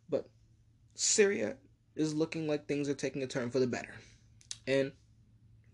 [0.08, 0.28] But
[0.94, 1.56] Syria
[1.94, 3.94] is looking like things are taking a turn for the better.
[4.66, 4.92] And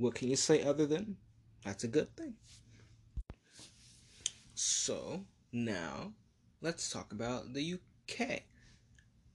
[0.03, 1.17] what can you say other than
[1.65, 2.35] that's a good thing?
[4.55, 6.13] So, now
[6.61, 8.43] let's talk about the UK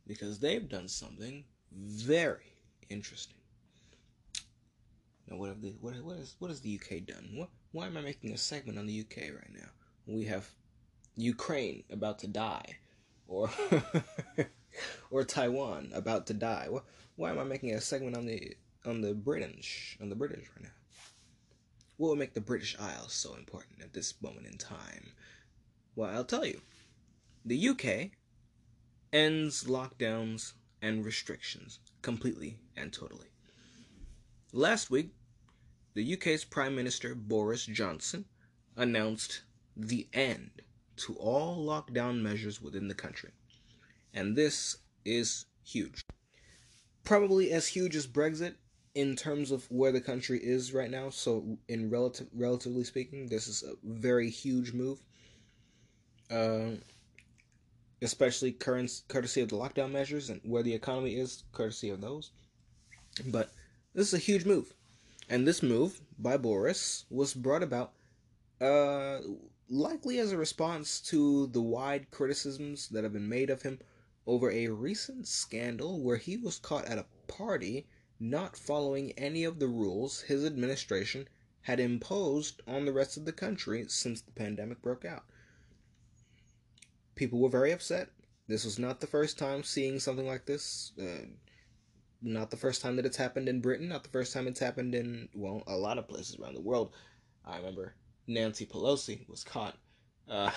[0.06, 2.54] because they've done something very
[2.90, 3.38] interesting.
[5.28, 7.30] Now, what have the what what is what has the UK done?
[7.34, 9.70] What why am I making a segment on the UK right now?
[10.06, 10.50] We have
[11.16, 12.78] Ukraine about to die,
[13.28, 13.50] or
[15.12, 16.68] or Taiwan about to die.
[16.70, 16.82] Why,
[17.16, 18.56] why am I making a segment on the
[18.88, 20.70] on the British on the British right now?
[21.98, 25.12] What would make the British Isles so important at this moment in time?
[25.96, 26.62] Well, I'll tell you.
[27.44, 28.12] The UK
[29.12, 33.28] ends lockdowns and restrictions completely and totally.
[34.54, 35.12] Last week,
[35.94, 38.26] the UK's Prime Minister Boris Johnson
[38.76, 39.42] announced
[39.76, 40.62] the end
[40.98, 43.32] to all lockdown measures within the country.
[44.14, 46.04] And this is huge.
[47.04, 48.56] Probably as huge as Brexit
[48.98, 51.12] in terms of where the country is right now.
[51.12, 55.00] So, in relative, relatively speaking, this is a very huge move.
[56.32, 56.78] Uh,
[58.02, 62.32] especially current, courtesy of the lockdown measures and where the economy is, courtesy of those.
[63.28, 63.52] But
[63.94, 64.74] this is a huge move.
[65.30, 67.94] And this move by Boris was brought about
[68.60, 69.20] uh,
[69.70, 73.78] likely as a response to the wide criticisms that have been made of him
[74.26, 77.86] over a recent scandal where he was caught at a party
[78.20, 81.28] not following any of the rules his administration
[81.62, 85.24] had imposed on the rest of the country since the pandemic broke out
[87.18, 88.10] people were very upset.
[88.48, 90.94] This was not the first time seeing something like this.
[90.98, 91.26] Uh,
[92.22, 93.90] not the first time that it's happened in Britain.
[93.90, 96.94] Not the first time it's happened in well a lot of places around the world.
[97.46, 97.96] I remember
[98.28, 99.76] Nancy Pelosi was caught
[100.30, 100.52] uh,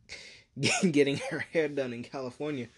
[0.90, 2.68] getting her hair done in California,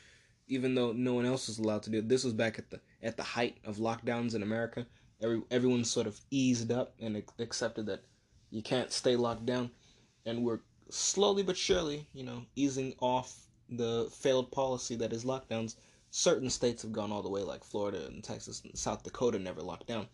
[0.48, 2.08] even though no one else was allowed to do it.
[2.08, 4.86] This was back at the at the height of lockdowns in America.
[5.22, 8.02] Every everyone sort of eased up and accepted that
[8.50, 9.70] you can't stay locked down,
[10.26, 15.76] and we're slowly but surely, you know, easing off the failed policy that is lockdowns.
[16.10, 19.60] Certain states have gone all the way, like Florida and Texas and South Dakota never
[19.60, 20.08] locked down.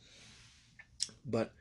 [1.25, 1.53] But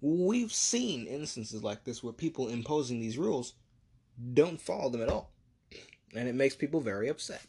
[0.00, 3.54] we've seen instances like this where people imposing these rules
[4.34, 5.32] don't follow them at all.
[6.14, 7.42] And it makes people very upset.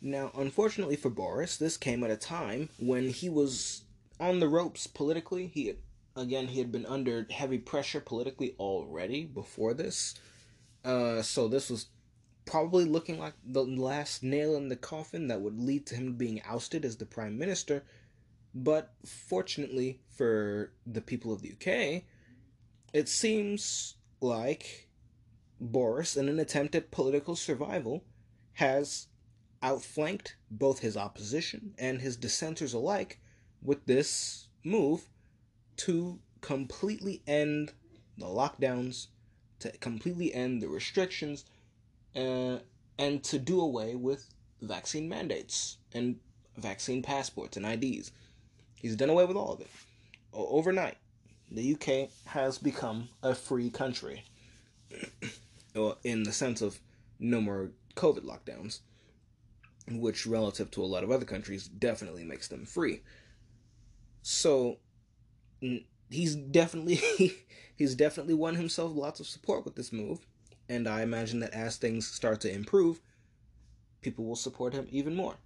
[0.00, 3.82] Now, unfortunately for Boris, this came at a time when he was
[4.18, 5.46] on the ropes politically.
[5.48, 5.76] He had
[6.16, 10.14] again, he had been under heavy pressure politically already before this.
[10.84, 11.86] Uh, so this was
[12.44, 16.42] probably looking like the last nail in the coffin that would lead to him being
[16.42, 17.84] ousted as the prime minister.
[18.54, 22.02] But fortunately for the people of the UK,
[22.92, 24.88] it seems like
[25.60, 28.02] Boris, in an attempt at political survival,
[28.54, 29.06] has
[29.62, 33.18] outflanked both his opposition and his dissenters alike
[33.62, 35.08] with this move
[35.76, 37.72] to completely end
[38.18, 39.08] the lockdowns,
[39.58, 41.44] to completely end the restrictions,
[42.16, 42.58] uh,
[42.98, 44.28] and to do away with
[44.62, 46.16] vaccine mandates and
[46.56, 48.12] vaccine passports and IDs.
[48.74, 49.70] He's done away with all of it.
[50.32, 50.96] Overnight,
[51.50, 54.24] the UK has become a free country.
[56.04, 56.80] in the sense of
[57.18, 58.80] no more COVID lockdowns,
[59.98, 63.02] which, relative to a lot of other countries, definitely makes them free.
[64.22, 64.78] So,
[66.10, 67.00] he's definitely
[67.76, 70.26] he's definitely won himself lots of support with this move,
[70.68, 73.00] and I imagine that as things start to improve,
[74.00, 75.36] people will support him even more.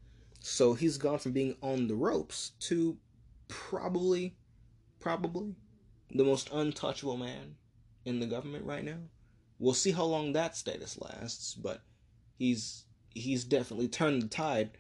[0.41, 2.99] So he's gone from being on the ropes to
[3.49, 4.37] probably
[5.01, 5.55] probably
[6.11, 7.57] the most untouchable man
[8.05, 8.99] in the government right now.
[9.59, 11.83] We'll see how long that status lasts, but
[12.39, 12.85] he's
[13.15, 14.71] he's definitely turned the tide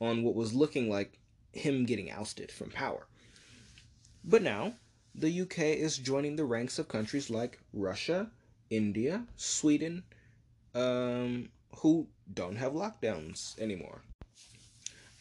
[0.00, 1.18] on what was looking like
[1.52, 3.06] him getting ousted from power.
[4.24, 4.74] But now,
[5.14, 8.30] the UK is joining the ranks of countries like Russia,
[8.70, 10.04] India, Sweden,
[10.74, 14.00] um, who don't have lockdowns anymore.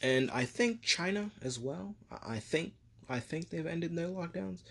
[0.02, 1.96] And I think China as well.
[2.24, 2.74] I think
[3.10, 4.62] I think they've ended their lockdowns.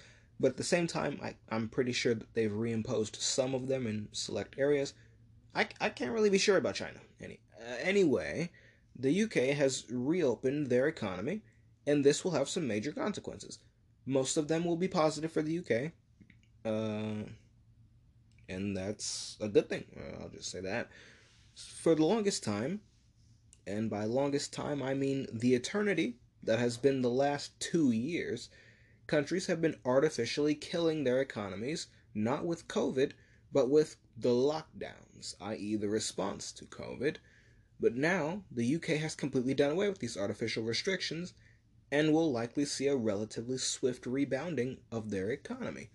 [0.40, 3.86] But at the same time, I, I'm pretty sure that they've reimposed some of them
[3.86, 4.94] in select areas.
[5.54, 6.98] I, I can't really be sure about China.
[7.20, 7.40] Any,
[7.82, 8.50] anyway,
[8.98, 11.42] the UK has reopened their economy,
[11.86, 13.58] and this will have some major consequences.
[14.06, 15.92] Most of them will be positive for the UK,
[16.64, 17.28] uh,
[18.48, 19.84] and that's a good thing.
[20.20, 20.90] I'll just say that.
[21.54, 22.80] For the longest time,
[23.66, 28.48] and by longest time I mean the eternity that has been the last two years,
[29.06, 33.12] countries have been artificially killing their economies, not with COVID,
[33.52, 37.16] but with the lockdowns, i.e., the response to COVID.
[37.80, 41.32] But now, the UK has completely done away with these artificial restrictions
[41.90, 45.90] and will likely see a relatively swift rebounding of their economy,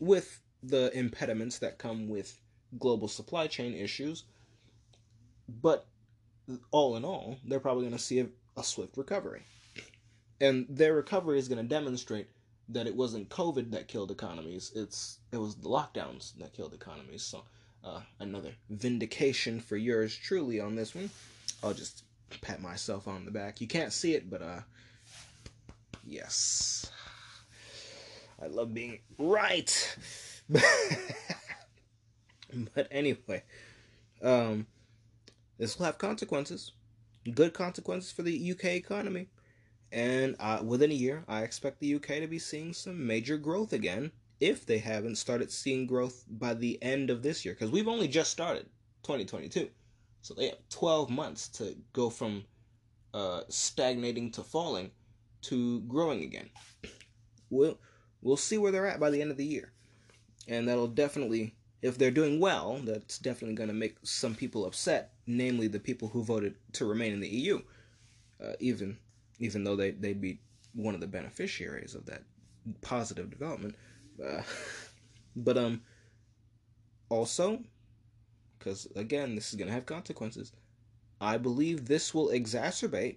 [0.00, 2.40] with the impediments that come with
[2.78, 4.24] global supply chain issues.
[5.48, 5.86] But
[6.70, 9.42] all in all, they're probably going to see a, a swift recovery.
[10.40, 12.28] And their recovery is going to demonstrate
[12.68, 14.72] that it wasn't COVID that killed economies.
[14.74, 17.22] It's it was the lockdowns that killed economies.
[17.22, 17.44] So
[17.86, 21.10] uh, another vindication for yours truly on this one.
[21.62, 22.04] I'll just
[22.40, 23.60] pat myself on the back.
[23.60, 24.60] You can't see it, but uh,
[26.04, 26.90] yes,
[28.42, 29.96] I love being right.
[32.74, 33.42] but anyway,
[34.22, 34.66] um,
[35.58, 36.72] this will have consequences,
[37.32, 39.28] good consequences for the UK economy.
[39.92, 43.72] And uh, within a year, I expect the UK to be seeing some major growth
[43.72, 44.10] again
[44.40, 47.54] if they haven't started seeing growth by the end of this year.
[47.54, 48.66] Because we've only just started
[49.02, 49.68] 2022.
[50.22, 52.44] So they have 12 months to go from
[53.14, 54.90] uh, stagnating to falling
[55.42, 56.50] to growing again.
[57.50, 57.78] We'll,
[58.22, 59.72] we'll see where they're at by the end of the year.
[60.48, 65.12] And that'll definitely, if they're doing well, that's definitely going to make some people upset,
[65.26, 67.60] namely the people who voted to remain in the EU.
[68.42, 68.98] Uh, even
[69.38, 70.40] even though they, they'd be
[70.72, 72.22] one of the beneficiaries of that
[72.82, 73.74] positive development.
[75.36, 75.82] But um,
[77.10, 77.62] also,
[78.58, 80.50] because again, this is going to have consequences,
[81.20, 83.16] I believe this will exacerbate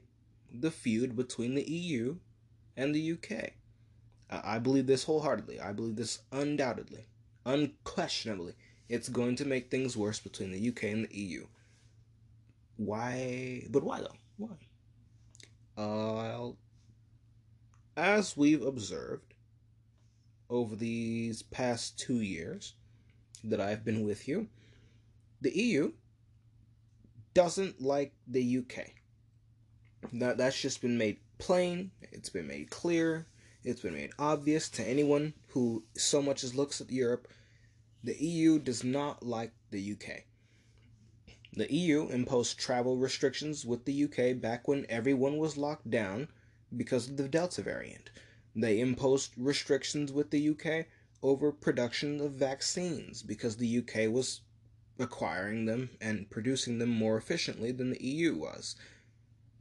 [0.52, 2.18] the feud between the EU
[2.76, 3.52] and the UK.
[4.30, 5.60] I believe this wholeheartedly.
[5.60, 7.06] I believe this undoubtedly,
[7.45, 8.54] unquestionably.
[8.88, 11.47] It's going to make things worse between the UK and the EU.
[12.78, 13.66] Why?
[13.70, 14.16] But why though?
[14.38, 14.50] Why?
[15.78, 16.52] Uh,
[17.97, 19.34] as we've observed
[20.50, 22.74] over these past two years
[23.43, 24.47] that I've been with you,
[25.41, 25.93] the EU
[27.34, 28.88] doesn't like the UK.
[30.14, 31.91] That that's just been made plain.
[32.02, 33.28] It's been made clear.
[33.64, 37.28] It's been made obvious to anyone who so much as looks at Europe.
[38.04, 40.24] The EU does not like the UK.
[41.54, 46.30] The EU imposed travel restrictions with the UK back when everyone was locked down
[46.76, 48.12] because of the Delta variant.
[48.56, 50.88] They imposed restrictions with the UK
[51.22, 54.41] over production of vaccines because the UK was
[54.97, 58.76] acquiring them and producing them more efficiently than the EU was.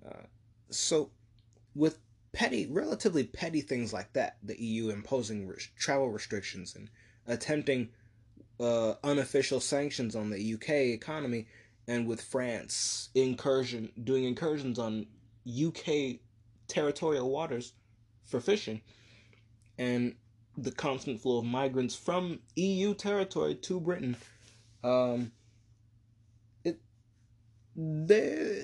[0.05, 0.27] Uh,
[0.71, 1.11] so,
[1.75, 1.99] with
[2.33, 6.91] petty, relatively petty things like that, the EU imposing travel restrictions and
[7.27, 7.89] attempting
[8.61, 11.47] uh, unofficial sanctions on the UK economy
[11.87, 15.07] and with France incursion doing incursions on
[15.47, 16.21] UK
[16.67, 17.73] territorial waters
[18.29, 18.81] for fishing,
[19.79, 20.15] and
[20.57, 24.17] the constant flow of migrants from EU territory to Britain,
[24.85, 25.33] um,
[26.65, 26.79] it
[27.75, 28.63] there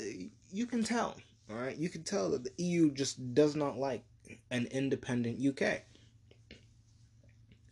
[0.50, 1.16] you can tell,
[1.50, 4.04] all right, you can tell that the EU just does not like
[4.50, 5.82] an independent UK.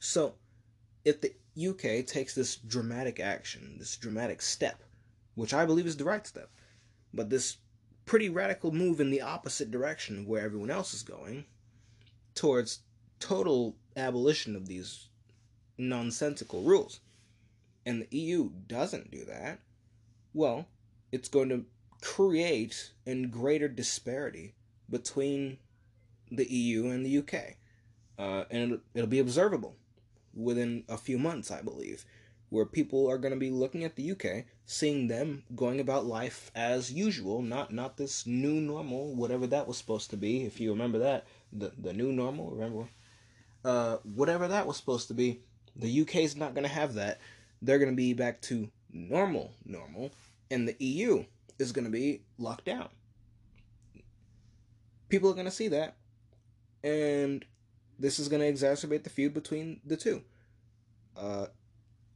[0.00, 0.34] So,
[1.04, 4.82] if the UK takes this dramatic action, this dramatic step
[5.34, 6.50] which I believe is the right step.
[7.14, 7.58] But this
[8.04, 11.44] pretty radical move in the opposite direction of where everyone else is going,
[12.34, 12.80] towards
[13.20, 15.08] total abolition of these
[15.78, 17.00] nonsensical rules,
[17.84, 19.60] and the EU doesn't do that,
[20.34, 20.66] well,
[21.10, 21.64] it's going to
[22.00, 24.54] create a greater disparity
[24.88, 25.58] between
[26.30, 27.56] the EU and the UK.
[28.18, 29.76] Uh, and it'll, it'll be observable
[30.34, 32.04] within a few months, I believe
[32.52, 36.50] where people are going to be looking at the UK, seeing them going about life
[36.54, 40.44] as usual, not not this new normal, whatever that was supposed to be.
[40.44, 42.88] If you remember that, the the new normal, remember,
[43.64, 45.40] uh, whatever that was supposed to be,
[45.76, 47.20] the UK is not going to have that.
[47.60, 50.10] They're going to be back to normal, normal,
[50.50, 51.24] and the EU
[51.58, 52.88] is going to be locked down.
[55.12, 55.94] people are going to see that,
[56.82, 57.44] and
[57.98, 60.22] this is going to exacerbate the feud between the two.
[61.14, 61.46] Uh,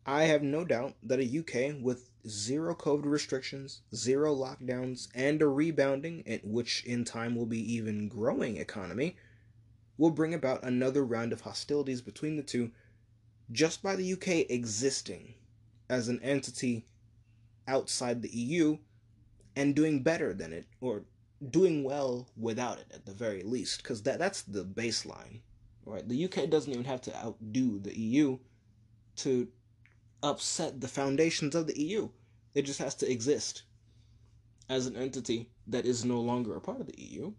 [0.06, 5.46] I have no doubt that a UK with zero COVID restrictions, zero lockdowns, and a
[5.46, 9.16] rebounding, which in time will be even growing economy,
[9.98, 12.70] will bring about another round of hostilities between the two
[13.52, 15.34] just by the UK existing
[15.88, 16.84] as an entity
[17.68, 18.76] outside the EU
[19.54, 21.04] and doing better than it, or
[21.50, 25.40] doing well without it at the very least, because that, that's the baseline.
[25.84, 26.06] Right?
[26.06, 28.38] The UK doesn't even have to outdo the EU
[29.16, 29.48] to
[30.22, 32.08] upset the foundations of the EU.
[32.54, 33.62] It just has to exist
[34.68, 37.32] as an entity that is no longer a part of the EU,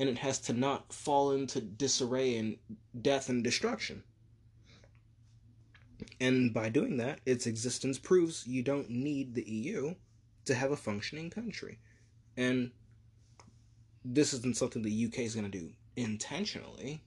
[0.00, 2.56] and it has to not fall into disarray and
[3.02, 4.02] death and destruction.
[6.18, 9.94] And by doing that, its existence proves you don't need the EU
[10.46, 11.80] to have a functioning country.
[12.34, 12.70] And
[14.02, 17.02] this isn't something the UK is going to do intentionally,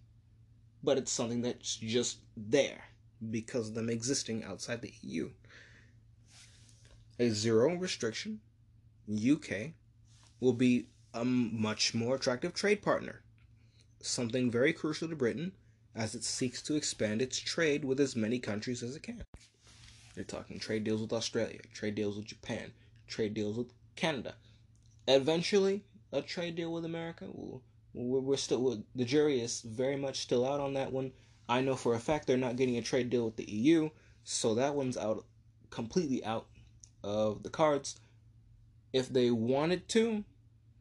[0.84, 2.84] but it's something that's just there
[3.32, 5.32] because of them existing outside the EU.
[7.20, 8.40] A zero restriction
[9.10, 9.72] UK
[10.40, 13.22] will be a much more attractive trade partner,
[14.02, 15.52] something very crucial to Britain
[15.96, 19.24] as it seeks to expand its trade with as many countries as it can.
[20.16, 22.72] You're talking trade deals with Australia, trade deals with Japan,
[23.08, 24.36] trade deals with Canada.
[25.08, 27.26] Eventually, a trade deal with America.
[27.94, 31.12] We're still the jury is very much still out on that one.
[31.48, 33.90] I know for a fact they're not getting a trade deal with the EU,
[34.24, 35.26] so that one's out
[35.70, 36.48] completely out
[37.04, 38.00] of the cards.
[38.94, 40.24] If they wanted to,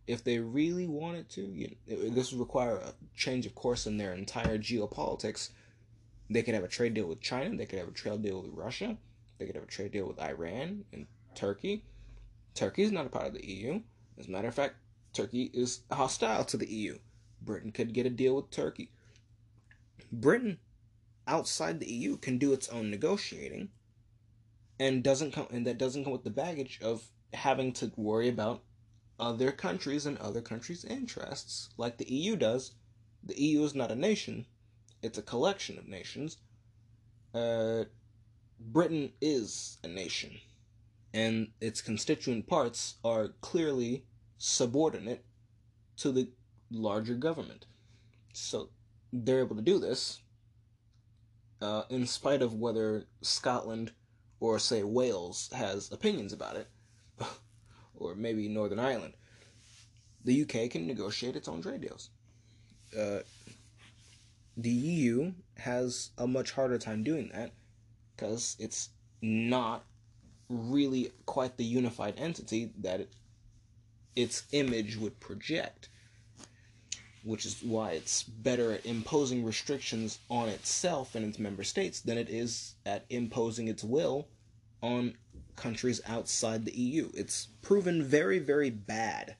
[0.07, 3.97] if they really wanted to, you know, this would require a change of course in
[3.97, 5.51] their entire geopolitics.
[6.29, 7.57] They could have a trade deal with China.
[7.57, 8.97] They could have a trade deal with Russia.
[9.39, 11.85] They could have a trade deal with Iran and Turkey.
[12.55, 13.81] Turkey is not a part of the EU.
[14.19, 14.77] As a matter of fact,
[15.13, 16.99] Turkey is hostile to the EU.
[17.41, 18.91] Britain could get a deal with Turkey.
[20.11, 20.59] Britain,
[21.27, 23.71] outside the EU, can do its own negotiating,
[24.79, 28.63] and doesn't come and that doesn't come with the baggage of having to worry about
[29.19, 32.73] other countries and other countries' interests, like the EU does.
[33.23, 34.47] The EU is not a nation;
[35.03, 36.39] it's a collection of nations.
[37.35, 37.85] Uh,
[38.59, 40.39] Britain is a nation,
[41.13, 44.05] and its constituent parts are clearly
[44.39, 45.25] subordinate
[45.97, 46.31] to the
[46.71, 47.67] larger government.
[48.33, 48.71] So
[49.13, 50.21] they're able to do this
[51.63, 53.93] uh, in spite of whether Scotland
[54.41, 56.69] or, say, Wales has opinions about it,
[58.03, 59.15] or maybe Northern Ireland.
[60.25, 62.11] The UK can negotiate its own trade deals.
[62.99, 63.21] Uh,
[64.57, 67.53] the EU has a much harder time doing that
[68.15, 68.91] because it's
[69.21, 69.85] not
[70.49, 73.13] really quite the unified entity that it
[74.15, 75.89] its image would project.
[77.25, 82.19] Which is why it's better at imposing restrictions on itself and its member states than
[82.19, 84.27] it is at imposing its will
[84.83, 85.15] on
[85.57, 87.11] countries outside the EU.
[87.15, 89.37] It's proven very, very bad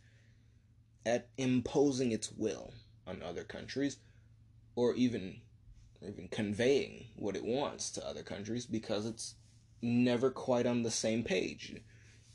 [1.05, 2.73] at imposing its will
[3.07, 3.97] on other countries
[4.77, 5.41] or even
[6.07, 9.37] even conveying what it wants to other countries because it's
[9.81, 11.77] never quite on the same page.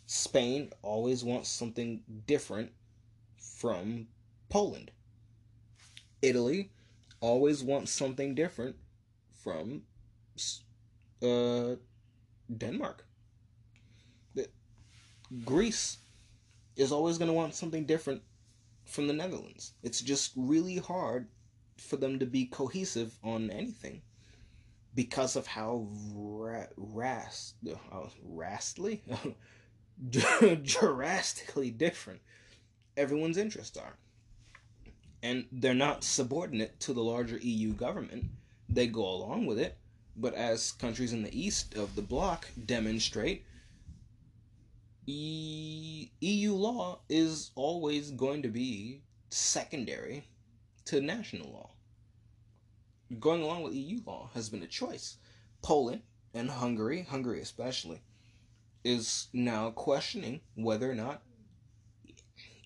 [0.06, 2.72] Spain always wants something different
[3.38, 4.08] from
[4.50, 4.92] Poland.
[6.22, 6.72] Italy
[7.20, 8.76] always wants something different
[9.44, 9.82] from
[11.22, 11.76] uh,
[12.56, 13.07] Denmark.
[15.46, 15.98] Greece
[16.76, 18.22] is always going to want something different
[18.86, 19.74] from the Netherlands.
[19.84, 21.28] It's just really hard
[21.78, 24.02] for them to be cohesive on anything
[24.96, 29.04] because of how ra- rast, uh, rastly
[30.64, 32.22] drastically different
[32.98, 33.96] everyone's interests are.
[35.22, 38.26] And they're not subordinate to the larger EU government.
[38.68, 39.78] They go along with it,
[40.16, 43.46] but as countries in the east of the bloc demonstrate,
[45.08, 50.28] e- EU law is always going to be secondary
[50.86, 51.70] to national law.
[53.20, 55.18] Going along with EU law has been a choice.
[55.62, 56.02] Poland
[56.34, 58.02] and Hungary, Hungary especially,
[58.84, 61.24] is now questioning whether or not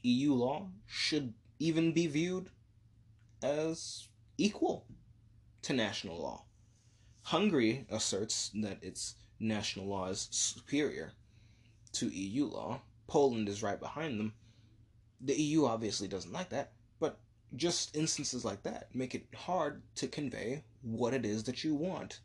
[0.03, 2.49] EU law should even be viewed
[3.43, 4.87] as equal
[5.61, 6.43] to national law.
[7.23, 11.13] Hungary asserts that its national law is superior
[11.93, 12.81] to EU law.
[13.07, 14.33] Poland is right behind them.
[15.19, 17.19] The EU obviously doesn't like that, but
[17.55, 22.21] just instances like that make it hard to convey what it is that you want.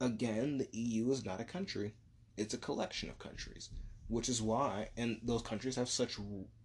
[0.00, 1.94] Again, the EU is not a country
[2.36, 3.70] it's a collection of countries,
[4.08, 6.18] which is why, and those countries have such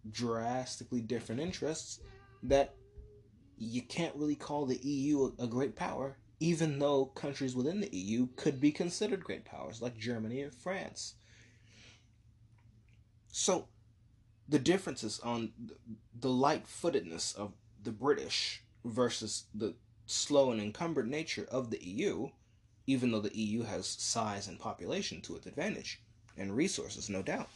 [0.10, 2.00] drastically different interests
[2.44, 2.76] that
[3.58, 8.28] you can't really call the EU a, great power, even though countries within the EU
[8.36, 11.16] could be considered great powers, like Germany and France.
[13.32, 13.68] So,
[14.48, 15.54] the differences on
[16.14, 19.76] the light footedness of the British versus the
[20.06, 22.30] slow and encumbered nature of the EU,
[22.86, 26.02] even though the EU has size and population to its advantage
[26.38, 27.50] and resources, no doubt.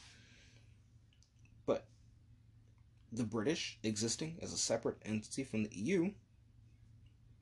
[1.65, 1.85] But
[3.11, 6.11] the British existing as a separate entity from the EU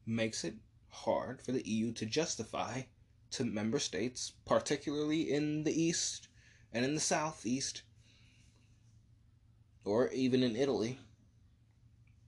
[0.06, 0.56] makes it
[0.90, 2.84] hard for the EU to justify
[3.32, 6.28] to member states, particularly in the East
[6.72, 7.84] and in the Southeast,
[9.86, 11.00] or even in Italy,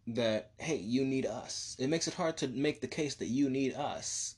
[0.08, 1.76] that, hey, you need us.
[1.80, 4.36] It makes it hard to make the case that you need us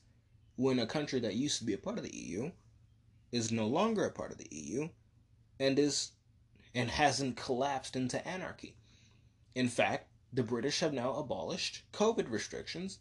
[0.56, 2.50] when a country that used to be a part of the EU
[3.30, 4.88] is no longer a part of the EU
[5.60, 6.12] and is
[6.74, 8.76] and hasn't collapsed into anarchy.
[9.54, 12.98] In fact, the British have now abolished COVID restrictions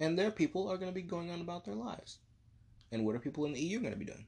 [0.00, 2.18] and their people are going to be going on about their lives.
[2.90, 4.26] And what are people in the EU going to be doing?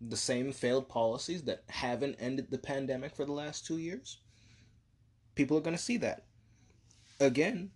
[0.00, 4.18] The same failed policies that haven't ended the pandemic for the last two years?
[5.34, 6.24] People are going to see that.
[7.20, 7.70] Again,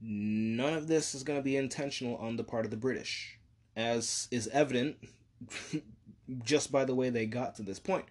[0.00, 3.38] none of this is going to be intentional on the part of the British,
[3.76, 4.96] as is evident
[6.44, 8.04] just by the way they got to this point,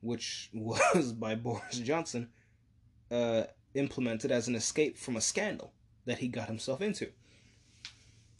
[0.00, 2.28] which was by Boris Johnson
[3.10, 5.72] uh, implemented as an escape from a scandal
[6.04, 7.10] that he got himself into.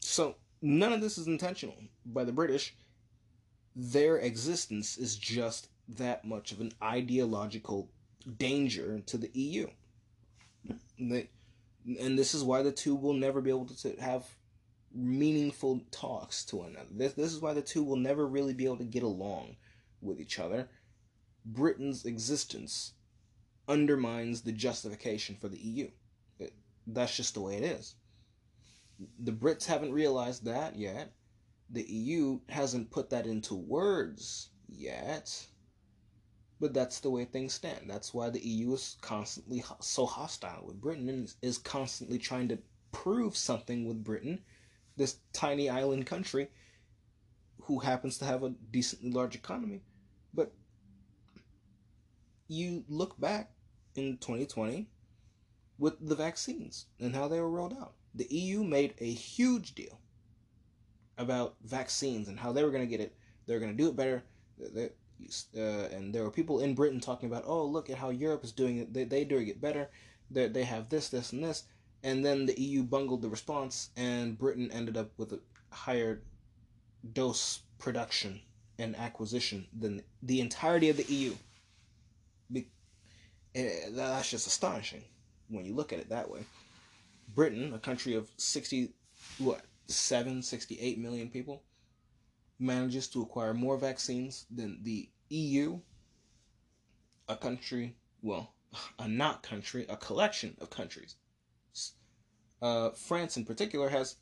[0.00, 1.74] So, none of this is intentional
[2.04, 2.74] by the British.
[3.76, 7.90] Their existence is just that much of an ideological
[8.38, 9.68] danger to the EU.
[10.98, 11.28] They,
[12.00, 14.24] and this is why the two will never be able to have
[14.94, 16.88] meaningful talks to one another.
[16.90, 19.56] This, this is why the two will never really be able to get along
[20.00, 20.68] with each other.
[21.44, 22.94] Britain's existence
[23.68, 25.90] undermines the justification for the EU.
[26.38, 26.54] It,
[26.86, 27.94] that's just the way it is.
[29.18, 31.12] The Brits haven't realized that yet.
[31.70, 35.46] The EU hasn't put that into words yet.
[36.60, 37.90] But that's the way things stand.
[37.90, 42.58] That's why the EU is constantly so hostile with Britain and is constantly trying to
[42.92, 44.42] prove something with Britain,
[44.96, 46.48] this tiny island country
[47.62, 49.82] who happens to have a decently large economy.
[50.32, 50.52] But
[52.48, 53.50] you look back
[53.96, 54.88] in 2020
[55.78, 57.94] with the vaccines and how they were rolled out.
[58.14, 60.00] The EU made a huge deal
[61.18, 63.14] about vaccines and how they were going to get it.
[63.46, 64.22] They're going to do it better.
[65.56, 65.60] Uh,
[65.92, 68.78] and there were people in Britain talking about, oh, look at how Europe is doing
[68.78, 68.92] it.
[68.92, 69.88] They, they're doing it better.
[70.30, 71.64] They, they have this, this, and this.
[72.02, 75.40] And then the EU bungled the response, and Britain ended up with a
[75.70, 76.22] higher
[77.12, 78.40] dose production
[78.78, 81.34] and acquisition than the entirety of the EU.
[82.52, 82.68] Be-
[83.54, 85.02] eh, that's just astonishing
[85.48, 86.40] when you look at it that way.
[87.34, 88.90] Britain, a country of 60,
[89.38, 91.62] what, 7, 68 million people,
[92.58, 95.78] manages to acquire more vaccines than the EU,
[97.28, 98.54] a country, well,
[98.98, 101.16] a not country, a collection of countries.
[102.62, 104.16] Uh, France, in particular, has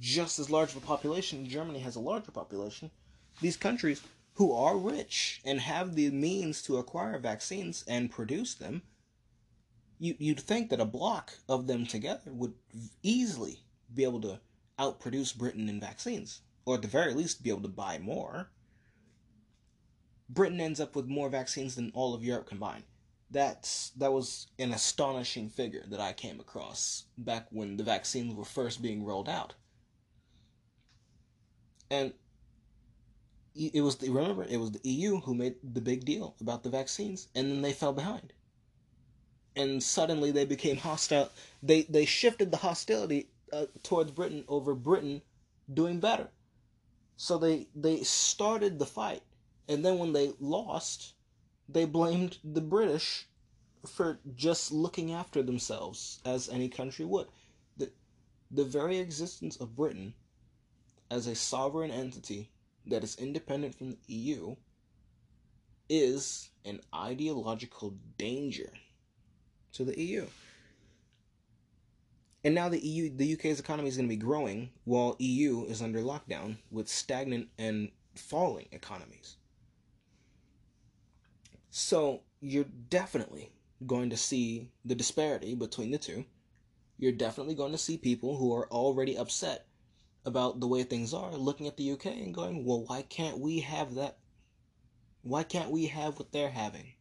[0.00, 1.48] just as large of a population.
[1.48, 2.90] Germany has a larger population.
[3.40, 4.02] These countries
[4.34, 8.82] who are rich and have the means to acquire vaccines and produce them,
[9.98, 12.54] you, you'd think that a block of them together would
[13.02, 13.60] easily
[13.94, 14.40] be able to
[14.78, 18.48] outproduce Britain in vaccines or at the very least be able to buy more.
[20.28, 22.84] Britain ends up with more vaccines than all of Europe combined.
[23.30, 28.44] That's that was an astonishing figure that I came across back when the vaccines were
[28.44, 29.54] first being rolled out.
[31.90, 32.12] And
[33.54, 36.70] it was the, remember it was the EU who made the big deal about the
[36.70, 38.32] vaccines and then they fell behind.
[39.56, 41.30] And suddenly they became hostile.
[41.62, 45.22] They they shifted the hostility uh, towards Britain over Britain
[45.72, 46.28] doing better.
[47.16, 49.22] So they they started the fight,
[49.68, 51.14] and then when they lost,
[51.68, 53.28] they blamed the British
[53.86, 57.28] for just looking after themselves as any country would.
[57.76, 57.92] The
[58.50, 60.14] the very existence of Britain
[61.10, 62.50] as a sovereign entity
[62.86, 64.56] that is independent from the EU
[65.88, 68.72] is an ideological danger
[69.72, 70.26] to the EU.
[72.44, 75.80] And now the EU, the UK's economy is going to be growing while EU is
[75.80, 79.38] under lockdown with stagnant and falling economies.
[81.70, 83.50] So you're definitely
[83.86, 86.26] going to see the disparity between the two.
[86.98, 89.66] You're definitely going to see people who are already upset
[90.26, 93.60] about the way things are looking at the UK and going, well, why can't we
[93.60, 94.18] have that?
[95.22, 96.92] Why can't we have what they're having?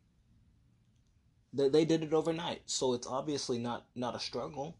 [1.51, 4.77] They, they did it overnight, so it's obviously not not a struggle.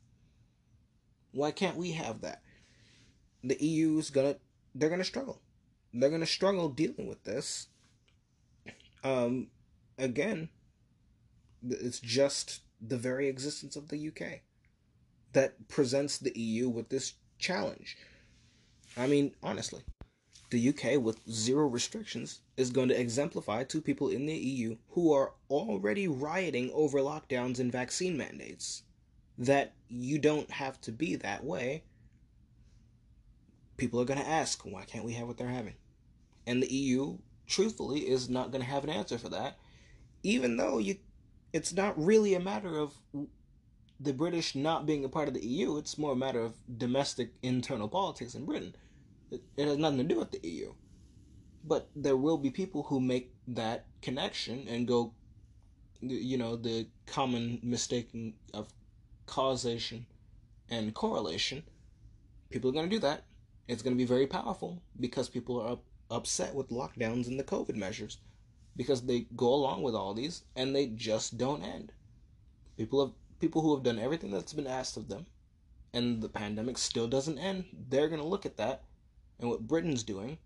[1.34, 2.42] Why can't we have that?
[3.44, 4.38] The EU is gonna
[4.74, 5.42] they're gonna struggle.
[5.94, 7.68] They're gonna struggle dealing with this.
[9.04, 9.48] Um,
[9.98, 10.50] again,
[11.68, 14.42] it's just the very existence of the UK
[15.34, 17.98] that presents the EU with this challenge.
[18.96, 19.82] I mean, honestly,
[20.52, 25.12] the UK, with zero restrictions, is going to exemplify to people in the EU who
[25.12, 28.84] are already rioting over lockdowns and vaccine mandates
[29.38, 31.84] that you don't have to be that way.
[33.78, 35.76] People are going to ask, why can't we have what they're having?
[36.46, 37.18] And the EU,
[37.48, 39.58] truthfully, is not going to have an answer for that,
[40.22, 40.98] even though you,
[41.52, 42.94] it's not really a matter of
[44.00, 45.78] the British not being a part of the EU.
[45.78, 48.76] It's more a matter of domestic internal politics in Britain.
[49.32, 50.74] It, it has nothing to do with the EU.
[51.64, 55.14] But there will be people who make that connection and go,
[56.02, 58.10] you know, the common mistake
[58.54, 58.68] of
[59.26, 60.06] causation
[60.70, 61.64] and correlation.
[62.50, 63.24] People are going to do that.
[63.68, 67.44] It's going to be very powerful because people are up, upset with lockdowns and the
[67.44, 68.18] COVID measures
[68.76, 71.92] because they go along with all these and they just don't end.
[72.78, 75.26] People have people who have done everything that's been asked of them
[75.94, 78.84] and the pandemic still doesn't end, they're going to look at that
[79.40, 80.38] and what Britain's doing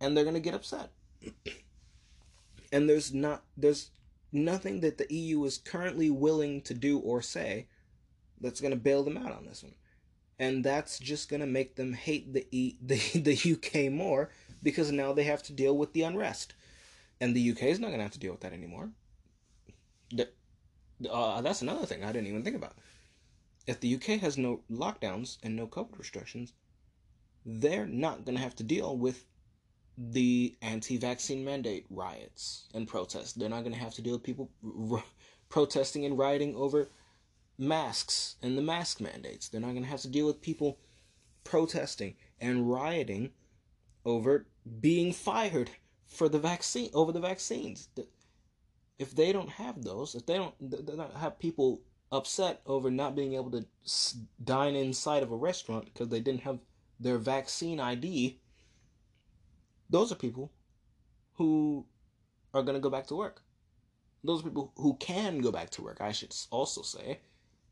[0.00, 0.90] and they're going to get upset.
[2.72, 3.90] and there's not there's
[4.32, 7.66] nothing that the EU is currently willing to do or say
[8.40, 9.74] that's going to bail them out on this one.
[10.38, 14.30] And that's just going to make them hate the e, the the UK more
[14.62, 16.54] because now they have to deal with the unrest.
[17.20, 18.90] And the UK is not going to have to deal with that anymore.
[20.10, 20.28] The,
[21.10, 22.74] uh, that's another thing I didn't even think about.
[23.66, 26.52] If the UK has no lockdowns and no COVID restrictions,
[27.44, 29.24] they're not going to have to deal with
[29.98, 33.32] the anti-vaccine mandate riots and protests.
[33.32, 34.50] They're not going to have to deal with people
[34.90, 35.02] r-
[35.48, 36.88] protesting and rioting over
[37.58, 39.48] masks and the mask mandates.
[39.48, 40.78] They're not going to have to deal with people
[41.44, 43.30] protesting and rioting
[44.04, 44.46] over
[44.80, 45.70] being fired
[46.06, 47.88] for the vaccine over the vaccines
[48.98, 51.80] if they don't have those, if they don't, they don't have people
[52.10, 53.64] upset over not being able to
[54.42, 56.58] dine inside of a restaurant because they didn't have
[56.98, 58.40] their vaccine ID,
[59.90, 60.52] those are people
[61.34, 61.86] who
[62.54, 63.42] are going to go back to work.
[64.24, 67.20] Those are people who can go back to work, I should also say,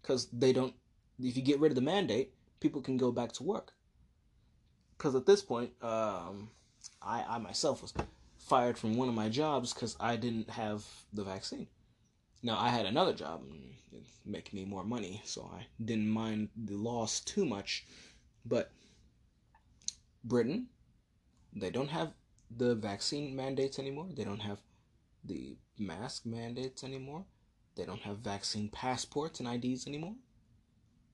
[0.00, 0.74] because they don't,
[1.18, 3.72] if you get rid of the mandate, people can go back to work.
[4.96, 6.50] Because at this point, um,
[7.02, 7.92] I, I myself was
[8.38, 11.66] fired from one of my jobs because I didn't have the vaccine.
[12.42, 16.76] Now I had another job and make me more money, so I didn't mind the
[16.76, 17.84] loss too much.
[18.44, 18.70] But
[20.24, 20.68] Britain,
[21.56, 22.12] they don't have
[22.54, 24.08] the vaccine mandates anymore.
[24.14, 24.58] They don't have
[25.24, 27.24] the mask mandates anymore.
[27.76, 30.16] They don't have vaccine passports and IDs anymore.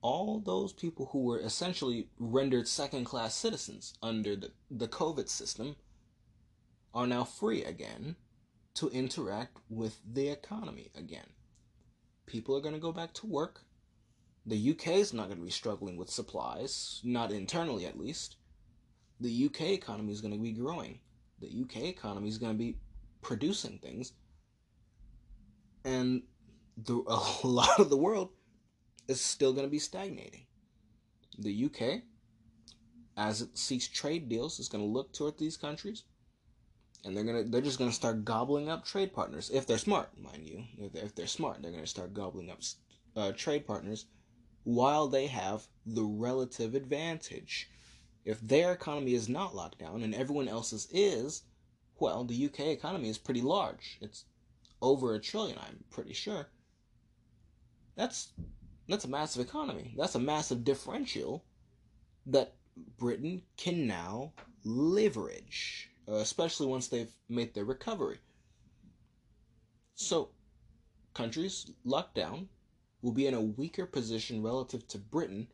[0.01, 5.77] All those people who were essentially rendered second class citizens under the, the COVID system
[6.93, 8.17] are now free again
[8.75, 11.27] to interact with the economy again.
[12.25, 13.61] People are going to go back to work.
[14.45, 18.35] The UK is not going to be struggling with supplies, not internally at least.
[19.19, 20.99] The UK economy is going to be growing.
[21.39, 22.77] The UK economy is going to be
[23.21, 24.13] producing things.
[25.85, 26.23] And
[26.77, 26.95] the,
[27.43, 28.29] a lot of the world
[29.07, 30.45] is still going to be stagnating.
[31.39, 32.01] The UK,
[33.17, 36.03] as it seeks trade deals, is going to look toward these countries
[37.05, 40.47] and they're gonna they're just gonna start gobbling up trade partners if they're smart, mind
[40.47, 40.63] you.
[40.77, 42.59] If they're, if they're smart, they're gonna start gobbling up
[43.15, 44.05] uh, trade partners
[44.63, 47.69] while they have the relative advantage.
[48.25, 51.43] If their economy is not locked down and everyone else's is,
[51.99, 53.97] well, the UK economy is pretty large.
[54.01, 54.25] It's
[54.81, 56.47] over a trillion, I'm pretty sure.
[57.95, 58.33] That's
[58.87, 59.93] that's a massive economy.
[59.97, 61.45] That's a massive differential
[62.25, 62.55] that
[62.97, 64.33] Britain can now
[64.65, 68.19] leverage uh, especially once they've made their recovery.
[69.95, 70.29] So,
[71.13, 72.49] countries locked down
[73.01, 75.47] will be in a weaker position relative to Britain.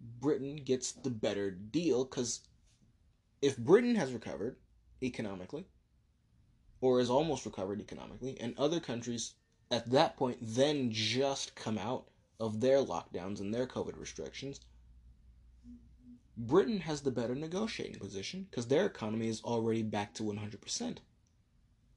[0.00, 2.40] Britain gets the better deal because
[3.40, 4.56] if Britain has recovered
[5.02, 5.66] economically,
[6.80, 9.34] or is almost recovered economically, and other countries
[9.70, 12.08] at that point then just come out
[12.40, 14.60] of their lockdowns and their COVID restrictions,
[16.36, 20.98] Britain has the better negotiating position because their economy is already back to 100%.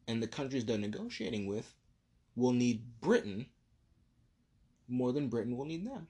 [0.07, 1.75] And the countries they're negotiating with
[2.35, 3.45] will need Britain
[4.87, 6.07] more than Britain will need them.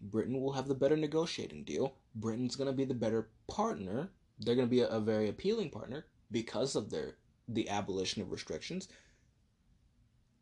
[0.00, 1.94] Britain will have the better negotiating deal.
[2.14, 4.10] Britain's going to be the better partner.
[4.38, 7.16] They're going to be a, a very appealing partner because of their
[7.48, 8.88] the abolition of restrictions.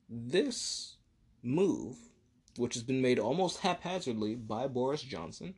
[0.08, 0.96] this
[1.42, 1.96] move,
[2.56, 5.54] which has been made almost haphazardly by Boris Johnson,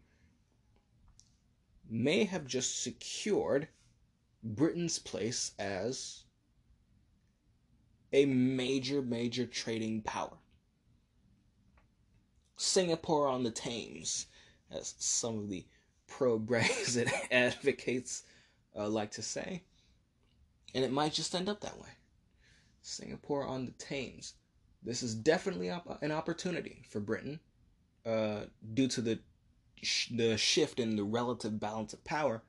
[1.88, 3.68] may have just secured
[4.42, 6.24] Britain's place as
[8.12, 10.36] a major, major trading power.
[12.58, 14.26] Singapore on the Thames,
[14.70, 15.64] as some of the
[16.08, 18.24] pro Brexit advocates
[18.76, 19.62] uh, like to say.
[20.74, 21.88] And it might just end up that way.
[22.82, 24.34] Singapore on the Thames.
[24.82, 27.40] This is definitely an opportunity for Britain
[28.04, 28.42] uh,
[28.74, 29.20] due to the
[30.10, 32.42] the shift in the relative balance of power,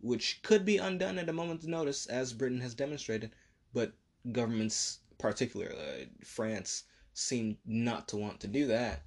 [0.00, 3.30] which could be undone at a moment's notice, as Britain has demonstrated.
[3.72, 3.92] But
[4.30, 6.84] governments, particularly uh, France,
[7.14, 9.02] seem not to want to do that.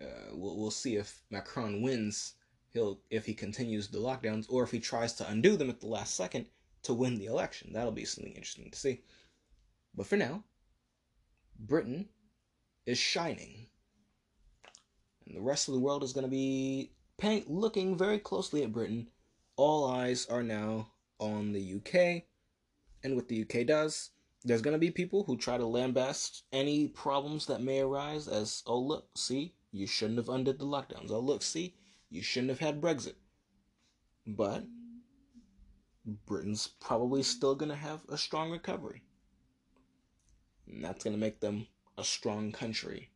[0.00, 2.34] Uh, we'll, we'll see if Macron wins.
[2.72, 5.88] He'll if he continues the lockdowns, or if he tries to undo them at the
[5.88, 6.46] last second
[6.84, 7.72] to win the election.
[7.72, 9.02] That'll be something interesting to see.
[9.94, 10.44] But for now,
[11.58, 12.08] Britain
[12.86, 13.66] is shining.
[15.26, 18.72] And the rest of the world is going to be paying, looking very closely at
[18.72, 19.08] Britain.
[19.56, 20.88] All eyes are now
[21.18, 22.24] on the UK.
[23.04, 24.10] And what the UK does,
[24.44, 28.62] there's going to be people who try to lambast any problems that may arise as,
[28.66, 31.10] oh, look, see, you shouldn't have undid the lockdowns.
[31.10, 31.74] Oh, look, see,
[32.10, 33.14] you shouldn't have had Brexit.
[34.26, 34.64] But
[36.04, 39.02] Britain's probably still going to have a strong recovery.
[40.66, 41.66] And that's going to make them
[41.96, 43.10] a strong country.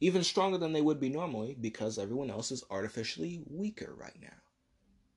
[0.00, 4.28] Even stronger than they would be normally because everyone else is artificially weaker right now.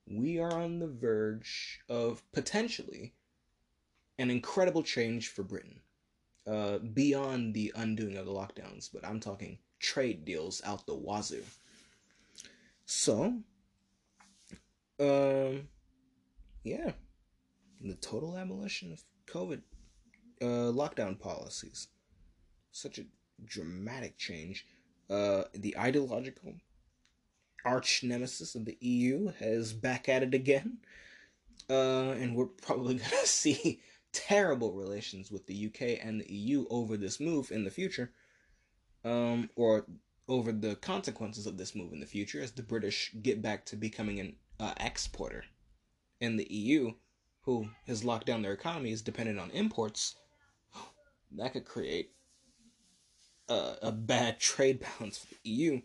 [0.08, 3.14] We are on the verge of potentially
[4.18, 5.80] an incredible change for Britain.
[6.46, 11.42] Uh, beyond the undoing of the lockdowns, but I'm talking trade deals out the wazoo.
[12.86, 13.40] So,
[15.00, 15.68] um,
[16.64, 16.92] yeah,
[17.80, 19.60] the total abolition of COVID
[20.40, 21.88] uh, lockdown policies.
[22.72, 23.04] Such a
[23.44, 24.66] dramatic change.
[25.08, 26.54] Uh, the ideological
[27.64, 30.78] arch nemesis of the EU has back at it again.
[31.68, 33.80] Uh, and we're probably going to see
[34.12, 38.12] terrible relations with the UK and the EU over this move in the future.
[39.06, 39.86] Um, or
[40.28, 43.76] over the consequences of this move in the future as the British get back to
[43.76, 45.44] becoming an uh, exporter.
[46.20, 46.94] And the EU,
[47.42, 50.16] who has locked down their economy, is dependent on imports
[51.36, 52.10] that could create
[53.48, 55.80] a, a bad trade balance for the EU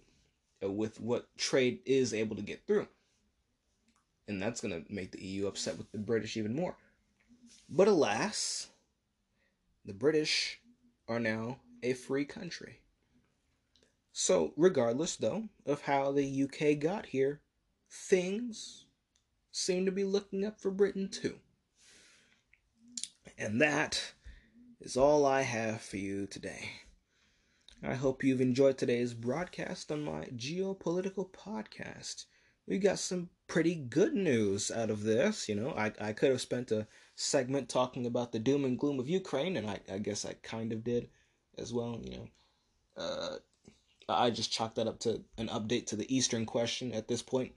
[0.63, 2.87] uh, with what trade is able to get through.
[4.27, 6.75] And that's going to make the EU upset with the British even more.
[7.69, 8.69] But alas,
[9.85, 10.59] the British
[11.07, 12.80] are now a free country.
[14.13, 17.41] So, regardless, though, of how the UK got here,
[17.89, 18.85] things
[19.51, 21.39] seem to be looking up for Britain too.
[23.37, 24.13] And that
[24.79, 26.69] is all I have for you today.
[27.83, 32.25] I hope you've enjoyed today's broadcast on my geopolitical podcast.
[32.67, 35.49] We got some pretty good news out of this.
[35.49, 38.99] You know, I, I could have spent a segment talking about the doom and gloom
[38.99, 41.09] of Ukraine, and I, I guess I kind of did
[41.57, 41.99] as well.
[42.03, 42.27] You know,
[42.97, 43.35] uh,
[44.13, 47.53] I just chalked that up to an update to the Eastern question at this point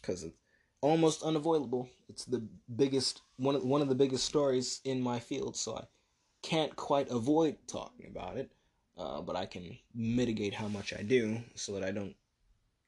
[0.00, 0.36] because it's
[0.80, 1.88] almost unavoidable.
[2.08, 2.46] It's the
[2.76, 5.84] biggest one of, one of the biggest stories in my field, so I
[6.42, 8.52] can't quite avoid talking about it,
[8.98, 12.16] uh, but I can mitigate how much I do so that I don't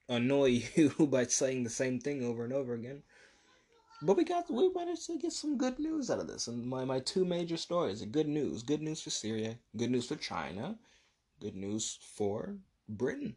[0.08, 3.02] annoy you by saying the same thing over and over again.
[4.02, 6.84] But we got we managed to get some good news out of this, and my
[6.84, 8.62] my two major stories are good news.
[8.62, 9.56] Good news for Syria.
[9.76, 10.78] Good news for China.
[11.40, 12.56] Good news for
[12.88, 13.36] Britain.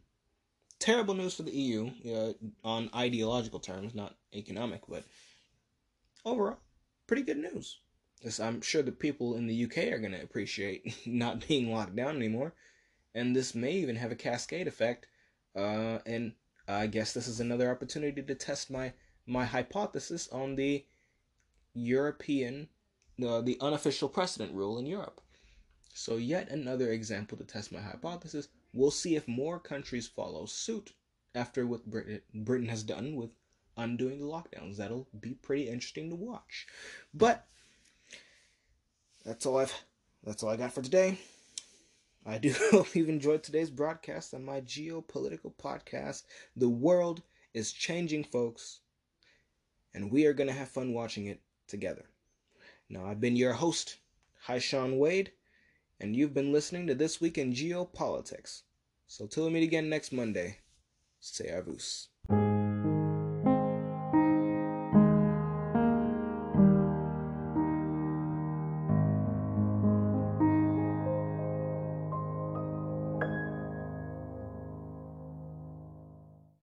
[0.78, 2.32] Terrible news for the EU uh,
[2.62, 5.04] on ideological terms, not economic, but
[6.24, 6.58] overall,
[7.06, 7.80] pretty good news.
[8.40, 12.16] I'm sure the people in the UK are going to appreciate not being locked down
[12.16, 12.54] anymore.
[13.14, 15.06] And this may even have a cascade effect.
[15.56, 16.32] Uh, and
[16.66, 18.92] I guess this is another opportunity to test my,
[19.26, 20.84] my hypothesis on the
[21.74, 22.68] European,
[23.24, 25.20] uh, the unofficial precedent rule in Europe.
[25.94, 28.48] So, yet another example to test my hypothesis.
[28.72, 30.92] We'll see if more countries follow suit
[31.34, 33.30] after what Britain has done with
[33.76, 34.76] undoing the lockdowns.
[34.76, 36.66] That'll be pretty interesting to watch.
[37.14, 37.46] But
[39.24, 39.74] that's all I've
[40.24, 41.18] that's all I got for today.
[42.26, 46.24] I do hope you've enjoyed today's broadcast on my geopolitical podcast.
[46.56, 47.22] The world
[47.54, 48.80] is changing, folks,
[49.94, 52.04] and we are going to have fun watching it together.
[52.90, 53.96] Now, I've been your host,
[54.46, 55.32] Haisean Wade,
[56.00, 58.62] and you've been listening to This Week in Geopolitics.
[59.06, 60.58] So till we meet again next Monday,
[61.20, 62.08] say avus.